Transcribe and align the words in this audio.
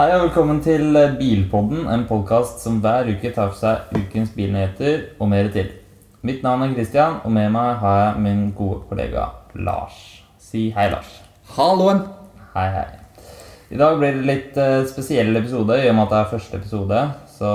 Hei 0.00 0.14
og 0.16 0.22
velkommen 0.22 0.62
til 0.64 0.94
Bilpodden, 1.18 1.82
en 1.92 2.06
podkast 2.08 2.62
som 2.64 2.78
hver 2.80 3.10
uke 3.10 3.34
tar 3.36 3.50
for 3.50 3.58
seg 3.60 3.90
ukens 3.98 4.30
bilnyheter 4.32 5.02
og 5.20 5.28
mer 5.28 5.50
til. 5.52 5.66
Mitt 6.24 6.40
navn 6.40 6.62
er 6.64 6.70
Christian, 6.72 7.18
og 7.20 7.34
med 7.36 7.50
meg 7.52 7.74
har 7.82 7.98
jeg 7.98 8.22
min 8.24 8.38
gode 8.56 8.78
kollega 8.88 9.26
Lars. 9.60 9.98
Si 10.40 10.70
hei, 10.72 10.86
Lars. 10.94 11.10
Halloen! 11.52 12.00
Hei, 12.54 12.64
hei. 12.78 12.86
I 13.68 13.82
dag 13.82 14.00
blir 14.00 14.16
det 14.16 14.24
litt 14.30 14.56
eh, 14.56 14.78
spesiell 14.88 15.36
episode, 15.36 15.76
i 15.76 15.90
og 15.90 15.98
med 15.98 16.06
at 16.06 16.14
det 16.14 16.22
er 16.22 16.32
første 16.32 16.62
episode. 16.62 17.02
Så 17.36 17.50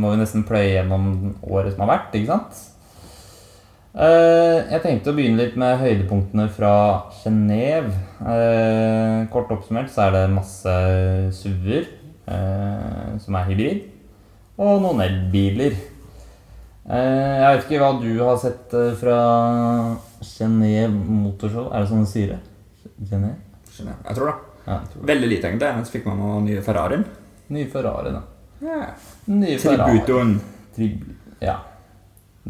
må 0.00 0.14
vi 0.14 0.22
nesten 0.22 0.48
pløye 0.48 0.78
gjennom 0.78 1.10
året 1.44 1.74
som 1.74 1.84
har 1.84 1.92
vært, 1.92 2.16
ikke 2.16 2.38
sant? 2.38 2.62
Eh, 4.00 4.64
jeg 4.78 4.80
tenkte 4.86 5.12
å 5.12 5.20
begynne 5.20 5.44
litt 5.44 5.60
med 5.60 5.76
høydepunktene 5.84 6.48
fra 6.56 6.72
Genéve. 7.20 7.92
Eh, 8.20 9.28
kort 9.32 9.48
oppsummert 9.54 9.88
så 9.92 10.02
er 10.08 10.12
det 10.16 10.24
masse 10.34 10.72
SUV-er 11.32 11.86
eh, 12.28 13.14
som 13.22 13.38
er 13.38 13.46
hybrid, 13.48 13.86
og 14.60 14.82
noen 14.84 15.00
elbiler. 15.06 15.72
Eh, 16.90 17.36
jeg 17.40 17.54
vet 17.56 17.64
ikke 17.64 17.80
hva 17.80 17.90
du 18.02 18.10
har 18.20 18.36
sett 18.42 18.74
eh, 18.76 18.90
fra 19.00 19.16
Genéve 20.26 20.92
Motorshow. 20.92 21.70
Er 21.72 21.80
det 21.84 21.90
sånn 21.92 22.04
de 22.04 22.10
sier 22.12 22.34
det? 22.34 22.40
Genéve? 23.08 23.38
Jeg. 23.80 24.14
Tror 24.18 24.28
det. 24.32 24.36
Ja, 24.66 24.74
jeg 24.76 24.90
tror 24.92 25.00
det. 25.00 25.08
Veldig 25.14 25.30
lite, 25.32 25.48
egentlig. 25.48 25.72
Så 25.88 25.94
fikk 25.96 26.06
man 26.10 26.20
noen 26.20 26.44
nye 26.50 26.60
Ferrarien. 26.66 27.06
Nye 27.50 27.66
Ferrari, 27.72 28.12
da. 28.12 28.20
Ja. 28.60 28.80
Nye 29.32 29.56
Ferrari. 29.62 29.96
Tributoen. 30.02 30.36
Trib- 30.76 31.08
Ja. 31.40 31.56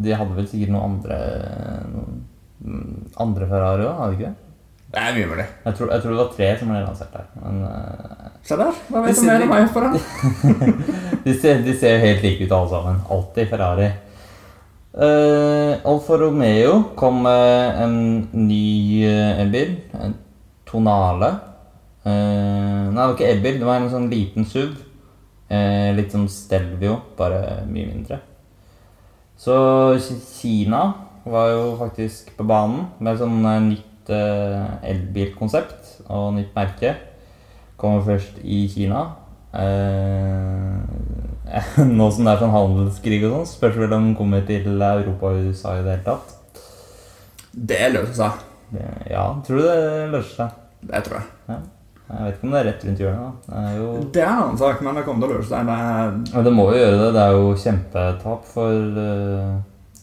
De 0.00 0.12
hadde 0.16 0.34
vel 0.34 0.46
sikkert 0.50 0.70
noen 0.74 0.96
andre 0.96 1.16
noen 1.92 2.20
mm, 2.64 3.06
andre 3.23 3.46
Ferrari 3.50 3.84
òg, 3.87 3.96
hadde 4.00 4.10
de 4.10 4.18
ikke 4.18 4.30
det? 4.30 4.49
Det 4.90 4.98
er 4.98 5.16
mye 5.16 5.30
mulig. 5.30 5.46
Jeg 5.64 5.76
tror, 5.78 5.90
jeg 5.94 6.02
tror 6.02 6.10
det 6.12 6.20
var 6.20 6.30
tre 6.36 6.46
som 6.58 6.70
ble 6.72 6.78
lansert 6.82 7.12
der. 7.14 7.26
Men 7.42 7.60
eh, 7.68 8.30
Se 8.46 8.56
der. 8.58 8.78
Hva 8.90 9.02
vet 9.04 9.20
du 9.20 9.26
mer 9.28 9.45
om 9.45 9.52
meg 9.54 9.68
for 9.74 9.87
det? 9.87 10.01
de, 11.26 11.34
ser, 11.34 11.60
de 11.66 11.76
ser 11.78 11.95
jo 11.95 12.06
helt 12.06 12.24
like 12.26 12.46
ut 12.46 12.56
alle 12.56 12.73
sammen. 12.73 13.02
Alltid 13.16 13.52
Ferrari. 13.52 13.90
Uh, 14.90 15.78
Alfa 15.87 16.16
Romeo 16.18 16.80
kom 16.98 17.23
med 17.23 17.78
en 17.84 17.95
ny 18.34 19.06
uh, 19.06 19.45
elbil. 19.45 19.76
En 19.95 20.18
Tonale. 20.70 21.30
Eh, 22.04 22.87
nei, 22.88 22.95
det 22.95 23.02
var 23.02 23.15
ikke 23.16 23.28
elbil. 23.28 23.60
Det 23.60 23.68
var 23.68 23.80
en 23.80 23.93
sånn 23.93 24.09
liten 24.12 24.46
SUV. 24.48 24.74
Eh, 25.50 25.90
litt 25.96 26.15
som 26.15 26.28
Stelvio, 26.30 26.96
bare 27.18 27.65
mye 27.68 27.88
mindre. 27.90 28.20
Så 29.40 29.54
Kina 29.98 30.84
var 31.24 31.50
jo 31.50 31.65
faktisk 31.80 32.30
på 32.37 32.46
banen 32.46 32.87
med 33.02 33.18
sånn 33.20 33.40
nytt 33.68 33.87
eh, 34.14 34.90
elbilkonsept 34.92 36.10
og 36.10 36.34
nytt 36.36 36.52
merke. 36.56 36.94
Kommer 37.80 38.04
først 38.04 38.40
i 38.44 38.64
Kina. 38.72 39.06
Eh, 39.56 40.76
nå 41.98 42.10
som 42.12 42.26
det 42.26 42.34
er 42.34 42.42
sånn 42.44 42.54
handelskrig 42.54 43.24
og 43.24 43.34
sånn, 43.34 43.50
spørs 43.54 43.80
vel 43.80 43.96
om 43.96 44.10
den 44.10 44.16
kommer 44.18 44.44
til 44.46 44.70
Europa 44.76 45.32
og 45.32 45.50
USA 45.50 45.78
i 45.78 45.82
det 45.86 45.96
hele 45.96 46.06
tatt. 46.06 46.36
Det 47.50 47.82
løser 47.90 48.16
seg. 48.20 48.46
Ja, 49.10 49.26
tror 49.46 49.58
du 49.58 49.66
det 49.66 50.08
løser 50.12 50.34
seg? 50.36 50.56
Det 50.86 51.04
tror 51.06 51.18
jeg. 51.18 51.30
Ja. 51.50 51.60
Jeg 52.10 52.26
vet 52.26 52.36
ikke 52.36 52.46
om 52.48 52.54
det 52.54 52.60
er 52.60 52.66
rett 52.66 52.84
rundt 52.86 53.00
hjørnet. 53.04 53.26
da. 53.46 53.50
Det 53.50 53.58
er 53.60 53.74
jo 53.78 53.90
Det 54.14 54.22
er 54.22 54.26
en 54.26 54.40
annen 54.42 54.58
sak, 54.58 54.80
men 54.82 54.96
det 54.98 55.04
kommer 55.06 55.26
til 55.26 55.30
å 55.30 55.38
løse 55.38 55.50
seg. 55.50 55.68
Det 55.68 56.38
er 56.38 56.46
det 56.46 56.52
må 56.54 56.64
jo 56.70 56.78
gjøre 56.80 56.96
det. 57.00 57.10
Det 57.14 57.22
er 57.22 57.36
jo 57.36 57.52
kjempetap 57.64 58.48
for 58.50 59.02
eh, 59.04 59.52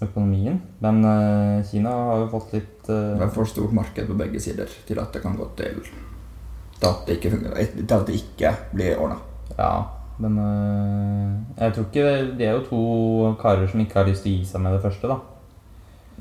økonomien. 0.06 0.60
Men 0.84 1.04
uh, 1.06 1.66
Kina 1.68 1.94
har 2.10 2.24
jo 2.24 2.32
fått 2.32 2.56
litt 2.58 2.90
uh, 2.90 3.16
det 3.18 3.28
er 3.28 3.34
for 3.34 3.50
stort 3.50 3.76
marked 3.76 4.10
på 4.10 4.18
begge 4.20 4.42
sider 4.44 4.72
til 4.88 5.02
at 5.02 5.14
det 5.16 5.24
kan 5.24 5.38
gå 5.38 5.48
til 5.60 5.80
til 6.78 6.86
at 6.86 7.08
det 7.08 7.16
ikke, 7.18 7.32
fungerer, 7.34 7.72
til 7.74 7.96
at 7.96 8.04
det 8.06 8.18
ikke 8.20 8.52
blir 8.76 9.00
ordna. 9.02 9.18
Ja, 9.58 9.72
men 10.22 10.38
uh, 10.38 11.32
jeg 11.58 11.74
tror 11.74 11.88
ikke 11.88 12.12
Det 12.38 12.46
er 12.46 12.54
jo 12.54 12.68
to 12.68 12.84
karer 13.42 13.66
som 13.70 13.82
ikke 13.82 13.98
har 13.98 14.10
lyst 14.10 14.26
til 14.26 14.36
å 14.36 14.38
gi 14.38 14.46
seg 14.52 14.64
med 14.64 14.78
det 14.78 14.84
første, 14.86 15.10
da. 15.10 15.18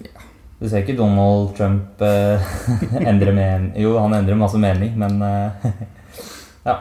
Ja. 0.06 0.24
Du 0.56 0.64
ser 0.64 0.80
ikke 0.80 0.96
Donald 0.96 1.52
Trump 1.56 2.00
endre 3.10 3.32
mening 3.36 3.74
Jo, 3.76 3.98
han 4.00 4.16
endrer 4.16 4.38
masse 4.40 4.60
mening, 4.60 4.96
men 4.96 5.20
Ja. 6.68 6.80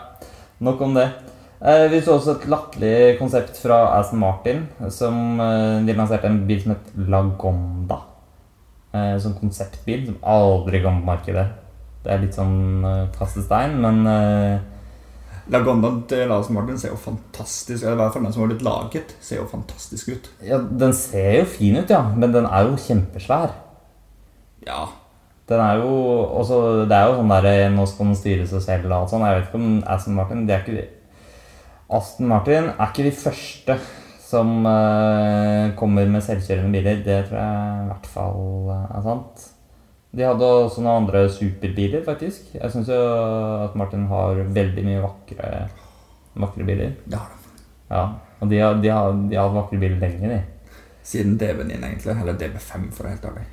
Nok 0.63 0.81
om 0.81 0.93
det. 0.95 1.09
Eh, 1.65 1.87
vi 1.89 2.01
så 2.05 2.19
også 2.19 2.35
et 2.35 2.47
latterlig 2.51 3.15
konsept 3.17 3.57
fra 3.57 3.79
Aston 3.97 4.21
Martin. 4.21 4.67
Som 4.93 5.39
eh, 5.41 5.81
De 5.87 5.95
lanserte 5.97 6.29
en 6.29 6.43
bil 6.45 6.61
som 6.61 6.75
het 6.75 6.91
Lagonda. 7.09 8.01
Eh, 8.93 9.15
som 9.21 9.33
konseptbil 9.39 10.05
som 10.11 10.19
aldri 10.21 10.83
kom 10.83 11.01
på 11.01 11.09
markedet. 11.09 11.47
Det 12.05 12.13
er 12.13 12.21
litt 12.21 12.37
sånn 12.37 12.85
eh, 12.85 13.07
kaste 13.17 13.41
men 13.73 14.05
Lagonda 15.49 15.91
til 16.09 16.31
Aston 16.33 16.57
Martin 16.57 16.77
ser 16.81 16.93
jo 16.93 16.99
fantastisk 17.01 17.83
ut. 17.83 17.89
I 17.91 17.97
hvert 17.97 18.13
fall 18.13 18.23
den 18.25 18.33
som 18.33 18.43
har 18.43 18.51
blitt 18.53 18.65
laget, 18.65 19.15
ser 19.21 19.41
jo 19.41 19.49
fantastisk 19.49 20.09
ut. 20.09 20.29
Ja, 20.45 20.57
Den 20.57 20.93
ser 20.93 21.39
jo 21.39 21.45
fin 21.49 21.77
ut, 21.77 21.89
ja, 21.89 22.01
men 22.15 22.33
den 22.33 22.45
er 22.45 22.69
jo 22.69 22.77
kjempesvær. 22.81 23.53
Ja. 24.65 24.87
Den 25.45 25.61
er 25.61 25.77
jo 25.77 25.89
også, 26.39 26.87
Det 26.89 26.97
er 26.97 27.05
jo 27.05 27.17
sånn 27.19 27.29
der 27.29 27.69
Nå 27.69 27.83
skal 27.85 28.07
den 28.07 28.17
styre 28.17 28.47
seg 28.49 28.63
selv 28.65 28.89
og 28.89 28.95
alt 28.97 29.11
sånn. 29.13 29.25
Jeg 29.27 29.37
vet 29.37 29.49
ikke 29.49 29.61
om 29.61 29.83
Aston 29.85 30.17
Martin 30.17 30.47
de 30.47 30.55
er 30.55 30.63
ikke, 30.63 30.87
Aston 31.93 32.29
Martin 32.31 32.71
er 32.73 32.87
ikke 32.89 33.05
de 33.05 33.13
første 33.13 33.77
som 34.25 34.65
eh, 34.65 35.73
kommer 35.77 36.07
med 36.09 36.23
selvkjørende 36.25 36.73
biler. 36.73 37.03
Det 37.05 37.19
tror 37.27 37.37
jeg 37.39 37.83
i 37.83 37.89
hvert 37.91 38.09
fall 38.09 38.71
eh, 38.73 38.87
er 38.97 39.05
sant. 39.05 39.45
De 40.15 40.23
hadde 40.23 40.47
også 40.47 40.81
noen 40.81 41.03
andre 41.03 41.25
superbiler, 41.29 42.01
faktisk. 42.05 42.53
Jeg 42.55 42.71
syns 42.71 42.89
jo 42.89 42.99
at 43.65 43.75
Martin 43.77 44.07
har 44.09 44.39
veldig 44.55 44.85
mye 44.87 45.01
vakre, 45.03 45.49
vakre 46.39 46.67
biler. 46.67 46.95
Det 47.03 47.19
har 47.19 47.33
de. 47.33 47.41
Ja, 47.91 48.05
Og 48.39 48.49
de 48.49 48.61
har, 48.63 48.79
de 48.81 48.89
har, 48.89 49.11
de 49.29 49.37
har 49.37 49.49
hatt 49.49 49.57
vakre 49.59 49.81
biler 49.81 49.99
lenge, 50.01 50.31
de. 50.31 50.79
Siden 51.05 51.35
DB9, 51.37 51.75
egentlig. 51.75 52.15
Eller 52.15 52.39
DB5, 52.39 52.89
for 52.95 53.03
å 53.03 53.09
være 53.09 53.17
helt 53.17 53.29
ærlig. 53.29 53.45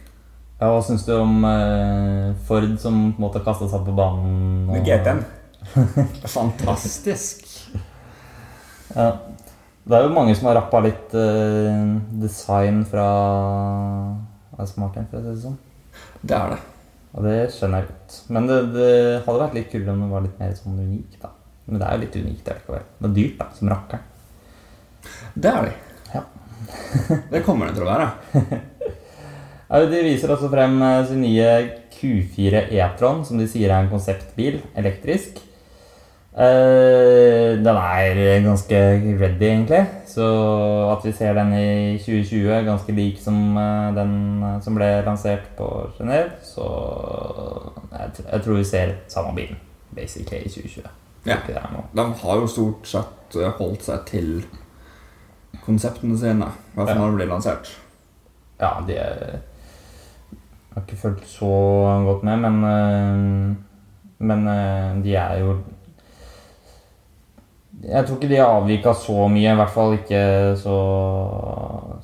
Ja, 0.62 0.70
Hva 0.70 0.80
syns 0.86 1.04
du 1.04 1.12
om 1.16 1.42
eh, 1.50 2.28
Ford 2.46 2.70
som 2.80 3.00
på 3.10 3.18
en 3.18 3.26
måte 3.26 3.42
kasta 3.44 3.66
seg 3.68 3.82
på 3.88 3.96
banen? 3.98 4.68
Med 4.70 4.86
GT-en. 4.86 5.24
Fantastisk. 6.36 7.41
Ja. 8.94 9.10
Det 9.82 9.98
er 9.98 10.04
jo 10.06 10.14
mange 10.14 10.34
som 10.38 10.46
har 10.46 10.60
rappa 10.60 10.78
litt 10.84 11.14
uh, 11.18 11.96
design 12.22 12.84
fra 12.86 13.06
Martin, 14.78 15.08
for 15.10 15.18
å 15.18 15.22
si 15.22 15.26
det 15.26 15.40
sånn. 15.42 15.56
Det 16.22 16.36
er 16.38 16.54
det. 16.54 16.60
Og 17.12 17.26
det 17.26 17.36
skjønner 17.52 17.82
jeg 17.82 17.90
godt. 17.90 18.18
Men 18.32 18.46
det, 18.48 18.58
det 18.76 18.90
hadde 19.26 19.40
vært 19.40 19.56
litt 19.58 19.72
kult 19.72 19.90
om 19.90 20.04
det 20.04 20.10
var 20.12 20.24
litt 20.24 20.38
mer 20.40 20.54
sånn 20.56 20.78
unikt, 20.78 21.18
da. 21.24 21.32
Men 21.66 21.80
det 21.80 21.88
er 21.88 21.96
jo 21.96 22.02
litt 22.04 22.18
unikt 22.22 22.50
likevel. 22.52 22.86
Det 22.98 23.08
er 23.08 23.16
dyrt, 23.18 23.34
da, 23.40 23.48
som 23.58 23.72
rakkeren. 23.72 24.08
Det 25.34 25.50
er 25.50 25.66
de. 25.66 25.74
Ja. 26.14 26.22
Det 27.32 27.42
kommer 27.44 27.68
det 27.68 27.76
til 27.76 27.84
å 27.84 27.90
være. 27.90 28.08
Ja, 29.72 29.80
De 29.88 30.02
viser 30.04 30.30
også 30.34 30.50
frem 30.52 30.76
eh, 30.84 30.98
sin 31.08 31.22
nye 31.24 31.52
Q4 31.94 32.66
E-tron, 32.76 33.22
som 33.24 33.38
de 33.40 33.46
sier 33.48 33.70
er 33.70 33.80
en 33.80 33.92
konseptbil, 33.92 34.60
elektrisk. 34.78 35.40
Eh, 36.32 37.58
den 37.60 37.76
er 37.76 38.40
ganske 38.44 38.76
ready, 39.20 39.42
egentlig. 39.42 39.86
Så 40.06 40.24
at 40.92 41.04
vi 41.04 41.12
ser 41.12 41.32
den 41.36 41.52
i 41.52 41.98
2020, 41.98 42.48
er 42.52 42.64
ganske 42.64 42.92
lik 42.92 43.20
som 43.20 43.56
uh, 43.56 43.92
den 43.96 44.42
eh, 44.44 44.58
som 44.64 44.76
ble 44.76 44.88
lansert 45.06 45.46
på 45.56 45.68
Genéve, 45.98 46.30
så 46.44 46.66
jeg, 47.92 48.24
jeg 48.32 48.42
tror 48.44 48.58
vi 48.58 48.64
ser 48.64 48.92
samme 49.12 49.34
bilen, 49.36 49.60
basically, 49.96 50.42
i 50.44 50.48
2020. 50.52 50.88
Ja. 51.26 51.36
De 51.96 52.04
har 52.24 52.40
jo 52.40 52.48
stort 52.50 52.88
sett 52.88 53.36
holdt 53.58 53.84
seg 53.86 54.04
til 54.08 54.30
konseptene 55.64 56.16
sine. 56.18 56.48
I 56.48 56.76
hvert 56.76 56.88
fall 56.88 56.96
Ja. 56.96 57.00
når 57.00 57.10
det 57.10 57.20
blir 57.20 57.32
lansert. 57.32 57.76
Ja, 58.60 58.72
de 58.86 58.96
er 58.96 59.38
Jeg 60.72 60.74
har 60.74 60.82
ikke 60.86 61.00
fulgt 61.02 61.28
så 61.28 61.46
godt 62.06 62.22
med, 62.24 62.36
men 62.36 63.66
Men 64.18 64.46
de 65.04 65.14
er 65.16 65.38
jo 65.38 65.56
Jeg 67.82 68.06
tror 68.06 68.18
ikke 68.18 68.30
de 68.30 68.38
avvika 68.38 68.92
så 68.94 69.24
mye, 69.30 69.50
i 69.50 69.58
hvert 69.58 69.72
fall 69.74 69.96
ikke 69.96 70.18
så, 70.60 70.74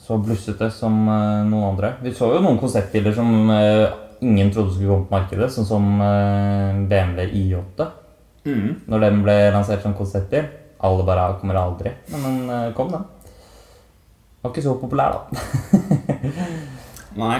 så 0.02 0.16
blussete 0.18 0.70
som 0.74 0.96
øh, 1.06 1.44
noen 1.46 1.68
andre. 1.68 1.92
Vi 2.02 2.10
så 2.18 2.32
jo 2.32 2.40
noen 2.42 2.58
konseptbiler 2.58 3.14
som 3.14 3.52
øh, 3.54 3.84
ingen 4.24 4.50
trodde 4.50 4.74
skulle 4.74 4.90
komme 4.90 5.06
på 5.06 5.14
markedet, 5.14 5.52
sånn 5.54 5.68
som 5.68 5.86
øh, 6.02 6.80
BMW 6.90 7.28
I8. 7.42 7.86
Mm. 8.48 8.72
Når 8.90 9.04
den 9.04 9.22
ble 9.26 9.36
lansert 9.54 9.86
som 9.86 9.94
konseptbil. 9.98 10.48
Alle 10.82 11.06
bare 11.06 11.28
kommer 11.40 11.58
aldri. 11.58 11.92
Men 12.10 12.26
den 12.26 12.74
kom, 12.74 12.90
den. 12.94 13.06
Var 14.42 14.52
ikke 14.52 14.66
så 14.66 14.74
populær, 14.78 15.16
da. 15.18 15.46
Nei. 17.22 17.38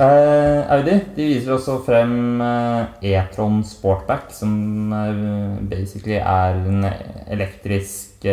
Eh, 0.00 0.60
Audi 0.72 0.94
de 1.12 1.24
viser 1.28 1.52
også 1.52 1.74
frem 1.84 2.40
eh, 2.40 3.10
E-tron 3.10 3.58
Sportback, 3.68 4.30
som 4.32 4.94
eh, 4.96 5.58
basically 5.68 6.16
er 6.16 6.56
en 6.56 6.86
elektrisk 7.28 8.24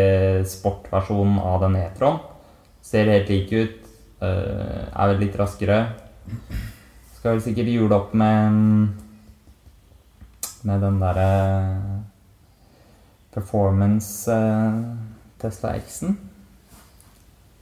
sportversjon 0.48 1.36
av 1.44 1.66
den 1.66 1.76
E-tron. 1.82 2.22
Ser 2.84 3.12
helt 3.12 3.34
lik 3.34 3.52
ut. 3.52 3.84
er 4.22 5.12
vel 5.12 5.20
litt 5.22 5.36
raskere. 5.38 5.82
Skal 7.18 7.36
vel 7.36 7.44
sikkert 7.44 7.70
hjule 7.70 8.00
opp 8.00 8.16
med 8.18 8.96
Med 10.64 10.82
den 10.82 10.98
derre 11.00 11.28
performance 13.36 14.40
Tesla 15.38 15.76
X-en. 15.84 16.18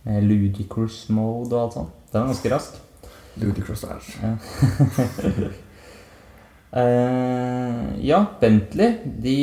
Med 0.05 0.23
ludicrous 0.29 1.09
mode 1.09 1.53
og 1.55 1.61
alt 1.65 1.79
sånt. 1.81 2.01
Den 2.13 2.21
er 2.21 2.33
ganske 2.35 2.53
rask. 2.53 2.84
Ludicrous 3.41 3.83
er 3.83 3.99
Uh, 6.75 7.85
ja, 8.03 8.17
Bentley 8.41 8.97
De 9.23 9.35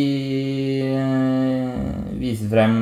uh, 0.92 2.18
viser 2.20 2.50
frem 2.50 2.74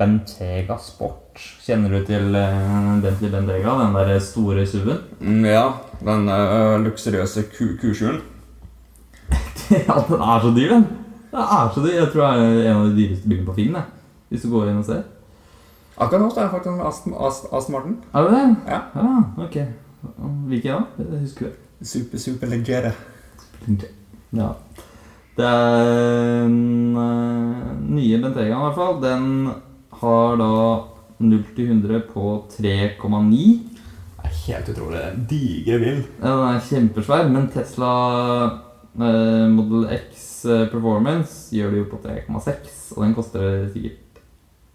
Bentega 0.00 0.78
Sport. 0.80 1.42
Kjenner 1.60 1.92
du 1.92 2.06
til 2.08 2.30
uh, 2.32 2.94
Bentley 3.04 3.28
Bentega? 3.34 3.74
Den 3.82 3.92
der 3.98 4.14
store 4.24 4.64
SUV-en? 4.64 5.02
Mm, 5.20 5.44
Ja, 5.44 5.66
den 6.00 6.24
eh, 6.32 6.78
luksuriøse 6.86 7.44
ku 7.52 7.68
Q7-en. 7.82 8.22
ja, 9.90 10.00
den 10.08 10.24
er 10.24 10.40
så 10.40 10.54
dyr, 10.56 10.72
den. 10.78 10.88
Den 11.34 11.44
er 11.44 11.70
så 11.76 11.84
dyr. 11.84 11.94
Jeg 12.00 12.10
tror 12.14 12.32
det 12.40 12.48
er 12.48 12.72
en 12.72 12.80
av 12.80 12.88
de 12.88 12.96
dyreste 13.02 13.28
bilene 13.28 13.46
på 13.50 13.58
Finn. 13.60 13.76
jeg. 13.76 13.84
Hvis 14.32 14.48
du 14.48 14.50
går 14.56 14.72
inn 14.72 14.80
og 14.80 14.88
ser. 14.88 15.04
Akkurat 16.00 16.24
nå 16.24 16.32
er 16.32 16.46
jeg 16.46 16.50
faktisk 16.56 16.86
Aston, 16.88 17.14
Aston 17.52 17.76
Martin. 17.76 17.98
Er 18.14 18.24
det 18.24 18.38
det? 18.40 18.46
Ja. 18.72 18.80
Ja, 18.96 19.16
ok. 19.44 19.56
Hvilken 20.48 20.72
da? 20.72 21.04
Jeg 21.04 21.20
husker 21.24 21.50
det. 21.50 21.54
Super, 21.84 22.18
super 22.18 22.50
legere. 22.52 22.92
Ja. 24.34 24.50
Det 25.34 25.44
er 25.44 26.44
den 26.46 26.96
eh, 26.96 27.70
nye 27.90 28.18
Bentegaen 28.22 28.60
i 28.60 28.66
hvert 28.68 28.78
fall. 28.78 28.98
Den 29.02 29.24
har 30.00 30.36
da 30.38 30.50
0 31.24 31.40
til 31.56 31.70
100 31.72 32.04
på 32.12 32.34
3,9. 32.54 33.40
Det 34.14 34.30
er 34.30 34.36
helt 34.44 34.70
utrolig. 34.74 35.00
digre 35.00 35.26
diger 35.32 35.82
bil. 35.82 36.04
Ja, 36.20 36.28
Den 36.28 36.44
er 36.54 36.68
kjempesvær, 36.68 37.28
men 37.34 37.50
Tesla 37.52 37.90
eh, 38.94 39.48
Model 39.52 39.88
X 39.98 40.44
eh, 40.46 40.66
Performance 40.72 41.50
gjør 41.56 41.74
det 41.74 41.82
jo 41.82 41.90
på 41.92 42.00
3,6. 42.06 42.78
Og 42.96 43.04
den 43.04 43.16
koster 43.18 43.68
sikkert 43.74 44.22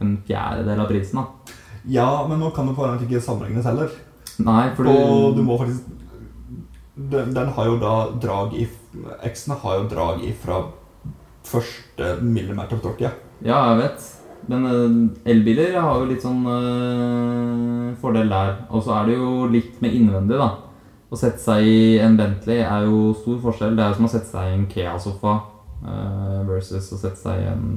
en 0.03 0.17
fjerdedel 0.27 0.79
av 0.83 0.91
prisen. 0.91 1.23
da. 1.23 1.55
Ja, 1.89 2.09
men 2.27 2.39
nå 2.43 2.51
kan 2.55 2.67
du 2.67 2.75
på 2.75 2.83
en 2.85 2.97
måte 2.97 3.07
ikke 3.07 3.23
sammenlignes 3.23 3.67
heller. 3.67 3.91
Nei, 4.45 4.69
fordi... 4.75 4.93
Og 4.95 5.35
du 5.37 5.43
må 5.45 5.57
faktisk 5.59 5.95
den, 6.99 7.33
den 7.33 7.47
har 7.55 7.65
jo 7.65 7.77
da 7.79 7.95
drag 8.19 8.53
i 8.59 8.67
X-ene 9.29 9.57
har 9.61 9.79
jo 9.79 9.89
drag 9.91 10.23
ifra 10.27 10.61
første 11.47 12.15
millimeter 12.21 12.75
på 12.75 12.89
torket. 12.89 13.21
Ja, 13.45 13.61
jeg 13.71 13.77
vet. 13.83 14.07
Men 14.49 14.65
eh, 14.67 15.31
elbiler 15.31 15.77
har 15.77 16.01
jo 16.01 16.09
litt 16.09 16.25
sånn 16.25 16.41
øh, 16.49 17.91
fordel 18.01 18.31
der. 18.31 18.57
Og 18.69 18.83
så 18.83 18.97
er 18.97 19.09
det 19.09 19.19
jo 19.19 19.47
litt 19.51 19.79
med 19.83 19.95
innvendig, 19.95 20.39
da. 20.41 20.49
Å 21.09 21.17
sette 21.17 21.41
seg 21.41 21.65
i 21.65 21.77
en 22.03 22.17
Bentley 22.19 22.59
er 22.61 22.85
jo 22.85 23.13
stor 23.17 23.39
forskjell. 23.45 23.77
Det 23.77 23.85
er 23.85 23.93
jo 23.93 23.99
som 23.99 24.09
å 24.09 24.11
sette 24.11 24.29
seg 24.29 24.49
i 24.49 24.57
en 24.57 24.67
Kea-sofa 24.69 25.35
øh, 25.85 26.41
versus 26.49 26.91
å 26.93 26.99
sette 26.99 27.21
seg 27.21 27.45
i 27.45 27.51
en 27.53 27.69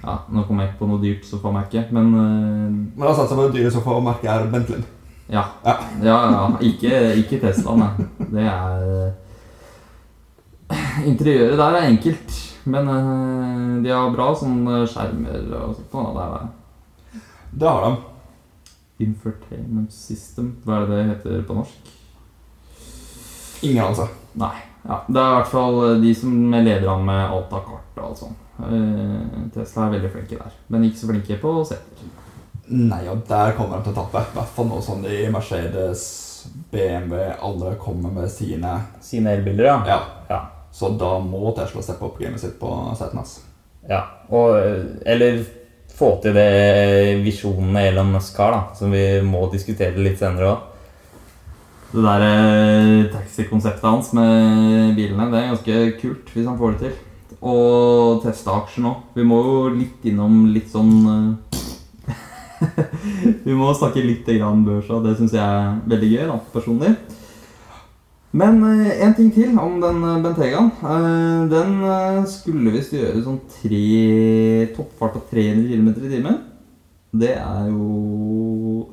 Ja, 0.00 0.14
nå 0.32 0.46
kommer 0.46 0.64
jeg 0.64 0.72
ikke 0.72 0.80
på 0.80 0.88
noe 0.88 1.02
dyrt 1.02 1.26
sofamerke, 1.28 1.84
men 1.92 2.14
øh, 2.16 2.80
Men 2.96 3.04
jeg 3.04 3.28
på 3.28 3.42
det 3.42 3.58
dyre 3.58 3.74
sofamerket 3.74 4.32
er 4.32 4.48
Bentley. 4.54 4.88
Ja. 5.30 5.44
Ja. 5.64 5.74
Ja, 6.02 6.18
ja. 6.34 6.44
Ikke, 6.66 7.00
ikke 7.22 7.40
Tesla, 7.42 7.76
nei. 7.78 7.90
Det 8.30 8.46
er 8.46 9.12
Interiøret 11.06 11.58
der 11.58 11.76
er 11.80 11.88
enkelt, 11.88 12.34
men 12.70 12.88
eh, 12.92 13.82
de 13.84 13.90
har 13.90 14.12
bra 14.14 14.30
sånn 14.38 14.60
eh, 14.70 14.86
skjermer 14.90 15.48
og 15.58 15.78
sånt. 15.78 16.18
Det 16.18 17.60
Det 17.62 17.68
har 17.68 17.86
de. 17.86 17.96
Infotainment 19.00 19.92
System. 19.94 20.52
Hva 20.64 20.82
er 20.82 20.86
det 20.86 20.98
det 20.98 21.06
heter 21.14 21.46
på 21.48 21.56
norsk? 21.56 21.94
Ingen 23.62 23.82
anelse. 23.84 24.06
Nei. 24.40 24.54
Ja, 24.86 25.02
det 25.08 25.20
er 25.20 25.32
i 25.32 25.34
hvert 25.38 25.50
fall 25.52 25.80
eh, 25.88 25.98
de 26.04 26.14
som 26.16 26.36
leder 26.54 26.88
an 26.88 27.04
med 27.08 27.24
alt 27.26 27.52
av 27.52 27.66
kart 27.66 27.98
og 27.98 28.06
alt 28.10 28.22
sånt. 28.22 28.46
Eh, 28.60 29.44
Tesla 29.54 29.86
er 29.86 29.96
veldig 29.96 30.12
flinke 30.14 30.38
der, 30.40 30.56
men 30.72 30.86
ikke 30.88 31.02
så 31.02 31.10
flinke 31.10 31.40
på 31.42 31.54
seter. 31.68 32.08
Nei, 32.70 33.02
og 33.10 33.24
der 33.26 33.56
kommer 33.58 33.80
de 33.80 33.88
til 33.88 33.96
å 33.96 33.98
tappe. 34.04 34.22
I 34.22 34.36
hvert 34.36 34.54
fall 34.54 34.68
nå 34.70 34.80
som 34.84 35.00
de 35.02 35.24
Mercedes, 35.34 36.02
BMW, 36.70 37.24
alle 37.42 37.74
kommer 37.82 38.12
med 38.14 38.30
sine 38.32 38.76
Sine 39.04 39.34
elbiler, 39.36 39.66
ja. 39.66 39.78
Ja. 39.88 40.00
Ja. 40.30 40.40
Så 40.72 40.92
da 40.94 41.16
må 41.18 41.50
Tesla 41.56 41.82
steppe 41.82 42.06
opp 42.06 42.20
gamet 42.22 42.40
sitt 42.40 42.54
på 42.60 42.70
setene 42.98 43.24
hans. 43.24 43.40
ja. 43.90 44.04
Og, 44.30 44.54
eller 45.02 45.42
få 46.00 46.12
til 46.22 46.32
det 46.36 47.18
visjonene 47.24 47.82
Elon 47.90 48.12
Musk 48.14 48.38
har, 48.38 48.54
da, 48.54 48.60
som 48.78 48.94
vi 48.94 49.02
må 49.26 49.42
diskutere 49.52 49.98
litt 50.00 50.20
senere 50.22 50.52
òg. 50.52 50.66
Det 51.90 52.04
der 52.06 52.22
eh, 52.22 53.08
taxikonseptet 53.10 53.82
hans 53.88 54.12
med 54.14 54.94
bilene, 54.96 55.26
det 55.32 55.40
er 55.40 55.48
ganske 55.50 55.78
kult 55.98 56.30
hvis 56.32 56.46
han 56.46 56.58
får 56.60 56.76
det 56.76 56.84
til. 56.86 56.94
Og 57.40 58.22
teste 58.22 58.54
aksjen 58.54 58.86
òg. 58.92 59.02
Vi 59.16 59.26
må 59.26 59.40
jo 59.42 59.56
litt 59.74 60.06
innom 60.06 60.44
litt 60.54 60.70
sånn 60.70 60.94
eh, 61.10 61.58
Vi 63.46 63.56
må 63.56 63.72
snakke 63.74 64.04
litt 64.04 64.28
om 64.44 64.64
børsa. 64.66 65.00
det 65.04 65.16
syns 65.18 65.34
jeg 65.36 65.44
er 65.44 65.80
veldig 65.88 66.12
gøy, 66.12 66.26
da, 66.28 66.38
personlig. 66.52 66.94
Men 68.30 68.60
eh, 68.62 69.00
en 69.02 69.14
ting 69.18 69.32
til 69.34 69.56
om 69.58 69.80
den 69.82 70.04
eh, 70.06 70.20
Bentegaen. 70.22 70.70
Eh, 70.86 71.40
den 71.50 71.72
skulle 72.30 72.74
visst 72.76 72.94
gjøre 72.94 73.24
sånn 73.24 73.40
tre 73.56 74.68
toppfart 74.76 75.18
av 75.18 75.24
300 75.32 75.66
km 75.66 75.88
i 75.96 76.12
timen. 76.12 76.38
Det 77.10 77.34
er 77.34 77.64
jo 77.72 78.86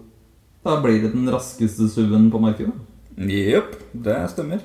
Da 0.66 0.80
blir 0.82 1.04
det 1.04 1.14
den 1.14 1.30
raskeste 1.32 1.86
SUV-en 1.88 2.32
på 2.34 2.42
markedet. 2.42 2.74
Jepp, 3.18 3.78
det 3.94 4.18
stemmer. 4.34 4.60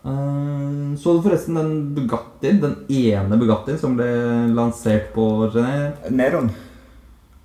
Så 0.00 1.14
du 1.14 1.22
forresten 1.24 1.56
den 1.56 1.70
Bugattien, 1.96 2.60
den 2.60 2.74
ene 2.92 3.38
Bugattien 3.40 3.78
som 3.80 3.96
ble 3.96 4.08
lansert 4.52 5.10
på 5.14 5.24
Genéve? 5.54 6.10
Neron. 6.12 6.50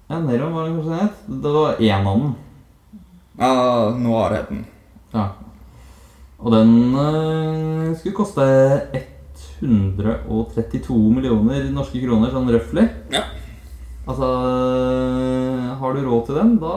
Ja, 0.08 0.20
Neron 0.22 0.54
var 0.54 0.68
det 0.68 0.76
kanskje 0.76 0.98
het? 1.02 1.22
Det 1.26 1.52
var 1.56 1.80
én 1.82 2.08
av 2.08 2.20
den. 2.20 2.34
Ja, 3.40 3.90
Noir 3.98 4.36
het 4.36 4.50
den. 4.52 4.66
Ja. 5.16 5.24
Og 6.38 6.52
den 6.54 6.74
øh, 6.94 7.96
skulle 7.98 8.16
koste 8.16 8.46
132 9.64 11.00
millioner 11.16 11.66
norske 11.74 12.02
kroner, 12.04 12.30
sånn 12.30 12.52
røftlig. 12.54 12.86
Ja. 13.16 13.24
Altså 14.06 14.28
Har 15.80 15.96
du 15.96 16.04
råd 16.06 16.28
til 16.28 16.38
den, 16.38 16.52
da 16.62 16.76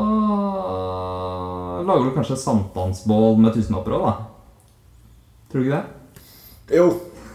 lager 1.89 2.09
du 2.09 2.15
kanskje 2.17 2.39
sankthansbål 2.41 3.37
med 3.43 3.53
tusenlapper 3.57 3.97
òg, 3.99 4.07
da. 4.07 4.15
Tror 5.53 5.61
du 5.61 5.69
ikke 5.69 5.83
det? 5.83 6.79
Jo, 6.79 6.89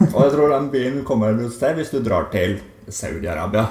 og 0.09 0.17
jeg 0.23 0.33
tror 0.33 0.55
den 0.55 0.71
byen 0.73 0.97
kommer 1.05 1.37
til 1.37 1.53
sted 1.53 1.77
hvis 1.77 1.93
du 1.93 2.01
drar 2.05 2.27
til 2.33 2.57
Saudi-Arabia. 2.89 3.67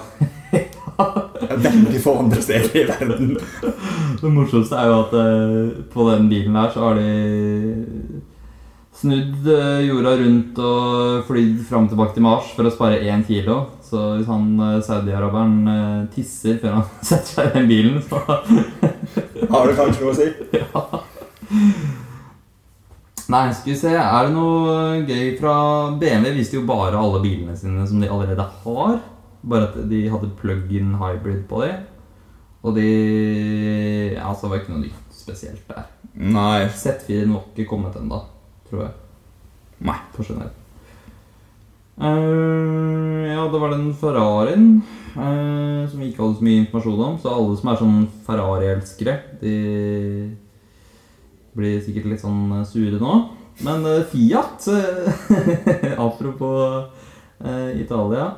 Det 0.52 1.56
veldig 1.64 2.00
få 2.02 2.18
andre 2.22 2.42
steder 2.44 2.76
i 2.76 2.84
verden. 2.88 3.36
Det 4.20 4.30
morsomste 4.30 4.78
er 4.78 4.90
jo 4.90 4.98
at 5.00 5.14
eh, 5.18 5.70
på 5.92 6.06
den 6.10 6.28
bilen 6.30 6.58
her 6.58 6.70
så 6.72 6.84
har 6.86 7.00
de 7.00 8.22
snudd 9.02 9.48
eh, 9.50 9.80
jorda 9.88 10.14
rundt 10.20 10.60
og 10.62 11.24
flydd 11.28 11.62
fram 11.68 11.88
og 11.88 11.94
tilbake 11.94 12.16
til 12.16 12.26
Mars 12.26 12.52
for 12.56 12.68
å 12.68 12.74
spare 12.74 13.00
én 13.02 13.24
kilo. 13.26 13.58
Så 13.82 14.02
hvis 14.18 14.28
han 14.30 14.52
eh, 14.68 14.82
saudi-araberen 14.84 16.10
tisser 16.14 16.60
før 16.62 16.78
han 16.80 16.92
setter 17.10 17.32
seg 17.32 17.50
i 17.50 17.56
den 17.58 17.72
bilen, 17.72 17.98
så 18.04 18.22
Har 19.52 19.66
du 19.68 19.74
kanskje 19.76 20.04
noe 20.04 20.12
å 20.12 20.16
si? 20.16 20.30
Ja. 20.56 21.02
Nei, 23.32 23.46
skal 23.54 23.70
vi 23.70 23.78
se. 23.78 23.92
Er 23.96 24.28
det 24.28 24.34
noe 24.34 25.00
gøy 25.08 25.32
fra 25.38 25.54
BMW? 25.96 26.36
Viste 26.36 26.58
jo 26.58 26.66
bare 26.68 27.00
alle 27.00 27.20
bilene 27.22 27.56
sine 27.56 27.86
som 27.88 28.00
de 28.02 28.10
allerede 28.10 28.44
har. 28.64 29.00
Bare 29.42 29.68
at 29.68 29.78
de 29.90 30.04
hadde 30.10 30.30
plug-in 30.38 30.94
hybrid 31.00 31.44
på 31.50 31.62
de. 31.64 31.72
Og 32.62 32.76
de 32.76 32.88
Ja, 34.14 34.30
så 34.34 34.46
det 34.46 34.50
var 34.50 34.60
ikke 34.60 34.74
noe 34.74 34.84
nytt 34.86 35.14
spesielt 35.14 35.68
der. 35.70 35.86
Nei. 36.14 36.68
Z4 36.68 37.26
var 37.30 37.46
ikke 37.50 37.70
kommet 37.70 37.96
ennå, 37.98 38.20
tror 38.68 38.84
jeg. 38.86 38.92
Nei. 39.88 39.98
På 40.14 40.26
generelt. 40.26 40.58
Uh, 42.02 43.28
ja, 43.28 43.42
det 43.52 43.58
var 43.60 43.74
den 43.74 43.90
Ferrarien 43.94 44.82
uh, 45.12 45.84
som 45.90 46.00
vi 46.00 46.08
ikke 46.08 46.22
hadde 46.22 46.38
så 46.38 46.46
mye 46.46 46.62
informasjon 46.62 47.04
om. 47.08 47.18
Så 47.20 47.34
alle 47.34 47.58
som 47.58 47.72
er 47.72 47.82
sånn 47.82 48.00
Ferrari-elskere, 48.26 49.18
de 49.42 49.54
blir 51.52 51.82
sikkert 51.84 52.08
litt 52.08 52.22
sånn 52.22 52.62
sure 52.68 53.00
nå. 53.02 53.20
Men 53.60 53.84
uh, 53.86 54.00
Fiat 54.08 54.66
eh, 54.72 55.94
Apropos 56.06 56.88
eh, 57.44 57.80
Italia. 57.80 58.30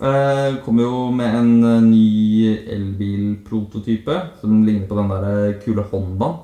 Eh, 0.00 0.56
kom 0.64 0.78
jo 0.80 1.10
med 1.16 1.34
en 1.38 1.52
eh, 1.64 1.80
ny 1.82 2.56
elbilprototype 2.68 4.16
som 4.40 4.58
ligner 4.66 4.88
på 4.90 4.94
den 4.98 5.08
der 5.08 5.28
eh, 5.48 5.54
kule 5.62 5.84
Hondaen. 5.90 6.34